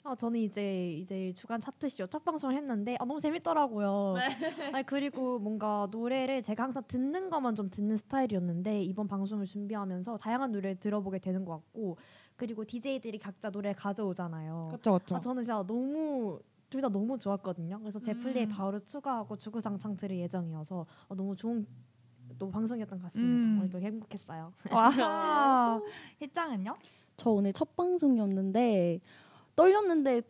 아 0.06 0.16
저는 0.16 0.38
이제 0.41 0.93
이제 0.95 1.32
주간 1.34 1.62
차트쇼 1.62 2.08
첫 2.08 2.26
방송을 2.26 2.58
했는데 2.58 2.97
아, 2.99 3.06
너무 3.06 3.22
재밌더라고요. 3.22 4.16
아니 4.74 4.86
그리고 4.86 5.39
뭔가 5.39 5.88
노래를 5.91 6.43
제가 6.43 6.64
항상 6.64 6.84
듣는 6.88 7.30
것만 7.30 7.56
좀 7.56 7.70
듣는 7.70 7.95
스타일이었는데 7.95 8.84
이번 8.84 9.08
방송을 9.08 9.45
준비하면서 9.45 10.18
다양한 10.18 10.51
노래를 10.51 10.76
들어보게 10.76 11.20
되는 11.20 11.45
것 11.45 11.54
같고 11.54 11.97
그리고 12.36 12.66
DJ들이 12.66 13.18
각자 13.18 13.49
노래를 13.49 13.76
가져오잖아요. 13.76 14.68
그렇죠, 14.72 14.91
그렇죠. 14.91 15.16
아, 15.16 15.20
저는 15.22 15.43
진짜 15.43 15.64
너무 15.66 16.39
둘 16.70 16.82
다 16.82 16.89
너무 16.89 17.18
좋았거든요. 17.18 17.80
그래서 17.80 17.99
제 17.99 18.12
음. 18.14 18.20
플리에 18.20 18.47
바로 18.47 18.84
추가하고 18.84 19.38
주구장창 19.38 19.95
들을 19.95 20.18
예정이어서 20.18 20.86
어, 21.08 21.16
너무 21.16 21.36
좋은 21.36 21.66
또 22.39 22.49
방송이었던 22.49 22.97
것 22.97 23.04
같습니다. 23.06 23.32
음. 23.32 23.58
오늘도 23.60 23.80
행복했어요. 23.80 24.51
와, 24.72 25.80
희짱은요? 26.20 26.76
저 27.16 27.30
오늘 27.30 27.54
첫 27.54 27.76
방송이었는데 27.76 28.99
떨렸는데 29.56 30.22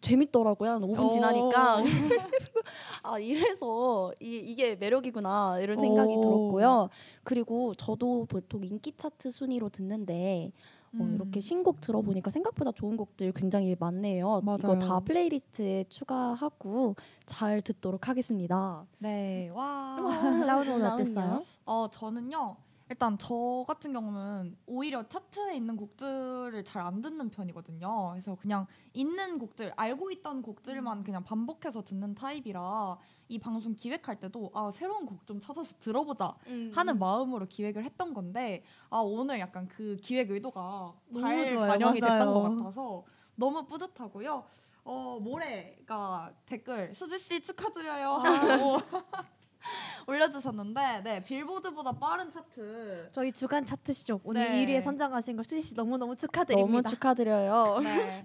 재밌더라고요. 0.00 0.78
5분 0.78 1.10
지나니까 1.10 1.80
오. 1.80 1.84
아 3.02 3.18
이래서 3.18 4.12
이, 4.20 4.36
이게 4.36 4.76
매력이구나 4.76 5.58
이런 5.60 5.80
생각이 5.80 6.12
오. 6.12 6.20
들었고요. 6.20 6.88
그리고 7.24 7.74
저도 7.74 8.26
보통 8.26 8.64
인기 8.64 8.92
차트 8.96 9.30
순위로 9.30 9.70
듣는데 9.70 10.52
어, 10.94 11.02
음. 11.02 11.16
이렇게 11.16 11.40
신곡 11.40 11.80
들어보니까 11.80 12.30
생각보다 12.30 12.72
좋은 12.72 12.96
곡들 12.96 13.32
굉장히 13.32 13.76
많네요. 13.78 14.40
이거 14.42 14.56
맞아요. 14.58 14.78
다 14.78 15.00
playlist에 15.00 15.84
추가하고 15.88 16.96
잘 17.26 17.60
듣도록 17.60 18.08
하겠습니다. 18.08 18.86
네, 18.98 19.50
와. 19.50 19.96
라운드? 20.46 20.70
어땠어요? 20.70 21.44
어 21.66 21.88
저는요 21.92 22.56
일단 22.90 23.18
저 23.18 23.64
같은 23.66 23.92
경우는 23.92 24.56
오히려 24.66 25.06
차트에 25.06 25.54
있는 25.56 25.76
곡들을 25.76 26.64
잘 26.64 26.78
안 26.88 27.02
듣는 27.02 27.28
편이거든요. 27.28 28.10
그래서 28.12 28.34
그냥 28.36 28.66
있는 28.94 29.38
곡들 29.38 29.72
알고 29.76 30.10
있던 30.12 30.40
곡들만 30.42 31.04
그냥 31.04 31.22
반복해서 31.22 31.82
듣는 31.82 32.14
타입이라 32.14 32.96
이 33.28 33.38
방송 33.38 33.74
기획할 33.74 34.18
때도 34.20 34.50
아 34.54 34.70
새로운 34.72 35.04
곡 35.04 35.26
좀 35.26 35.38
찾아서 35.40 35.74
들어보자 35.80 36.34
하는 36.72 36.98
마음으로 36.98 37.46
기획을 37.46 37.84
했던 37.84 38.14
건데 38.14 38.62
아 38.88 38.98
오늘 39.00 39.38
약간 39.40 39.68
그 39.68 39.96
기획 40.00 40.30
의도가 40.30 40.94
잘 41.20 41.48
좋아요. 41.48 41.68
반영이 41.72 42.00
됐던 42.00 42.18
맞아요. 42.18 42.32
것 42.32 42.42
같아서 42.56 43.04
너무 43.34 43.66
뿌듯하고요. 43.66 44.44
어 44.84 45.18
모레가 45.20 46.32
댓글 46.46 46.94
수지 46.94 47.18
씨 47.18 47.40
축하드려요 47.42 48.04
하고 48.06 48.78
올려주셨는데 50.06 51.02
네 51.02 51.22
빌보드보다 51.22 51.92
빠른 51.92 52.30
차트 52.30 53.10
저희 53.12 53.32
주간 53.32 53.64
차트쇼 53.64 54.20
오늘 54.24 54.50
네. 54.50 54.66
1위에 54.66 54.82
선정하신 54.82 55.36
걸 55.36 55.44
수지 55.44 55.62
씨 55.62 55.74
너무 55.74 55.98
너무 55.98 56.16
축하드립니다. 56.16 56.70
너무 56.70 56.82
축하드려요. 56.82 57.78
네. 57.84 58.24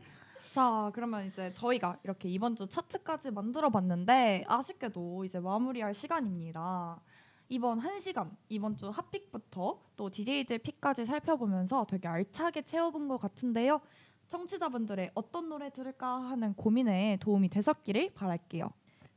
자 0.54 0.92
그러면 0.94 1.26
이제 1.26 1.52
저희가 1.54 1.98
이렇게 2.04 2.30
이번 2.30 2.56
주 2.56 2.68
차트까지 2.68 3.32
만들어봤는데 3.32 4.46
아쉽게도 4.48 5.26
이제 5.26 5.40
마무리할 5.40 5.94
시간입니다. 5.94 7.02
이번 7.50 7.80
한 7.80 8.00
시간 8.00 8.36
이번 8.50 8.78
주 8.78 8.90
핫픽부터 8.90 9.80
또 9.96 10.10
DJ들 10.10 10.60
픽까지 10.60 11.06
살펴보면서 11.06 11.86
되게 11.90 12.08
알차게 12.08 12.64
채워본 12.64 13.08
것 13.08 13.18
같은데요. 13.18 13.82
청취자분들의 14.28 15.12
어떤 15.14 15.50
노래 15.50 15.70
들을까 15.70 16.08
하는 16.08 16.54
고민에 16.56 17.18
도움이 17.22 17.50
되셨기를 17.50 18.14
바랄게요. 18.16 18.72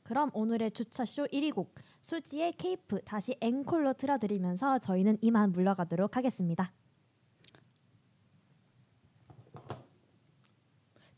그럼 0.07 0.31
오늘의 0.35 0.71
주차쇼 0.71 1.27
1위 1.33 1.53
곡 1.53 1.75
수지의 2.03 2.53
케이프 2.53 3.01
다시 3.05 3.37
앵콜로 3.41 3.95
틀어드리면서 3.95 4.79
저희는 4.79 5.19
이만 5.21 5.51
물러가도록 5.51 6.17
하겠습니다. 6.17 6.73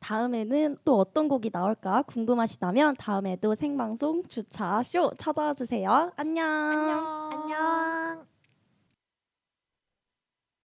다음에는 0.01 0.78
또 0.86 0.97
어떤 0.97 1.28
곡이 1.28 1.51
나올까 1.53 2.01
궁금하시다면 2.03 2.97
다음에도 2.97 3.55
생방송 3.55 4.22
주차 4.22 4.82
쇼 4.82 5.11
찾아와 5.18 5.53
주세요. 5.53 6.11
안녕. 6.16 6.47
안녕. 7.30 8.38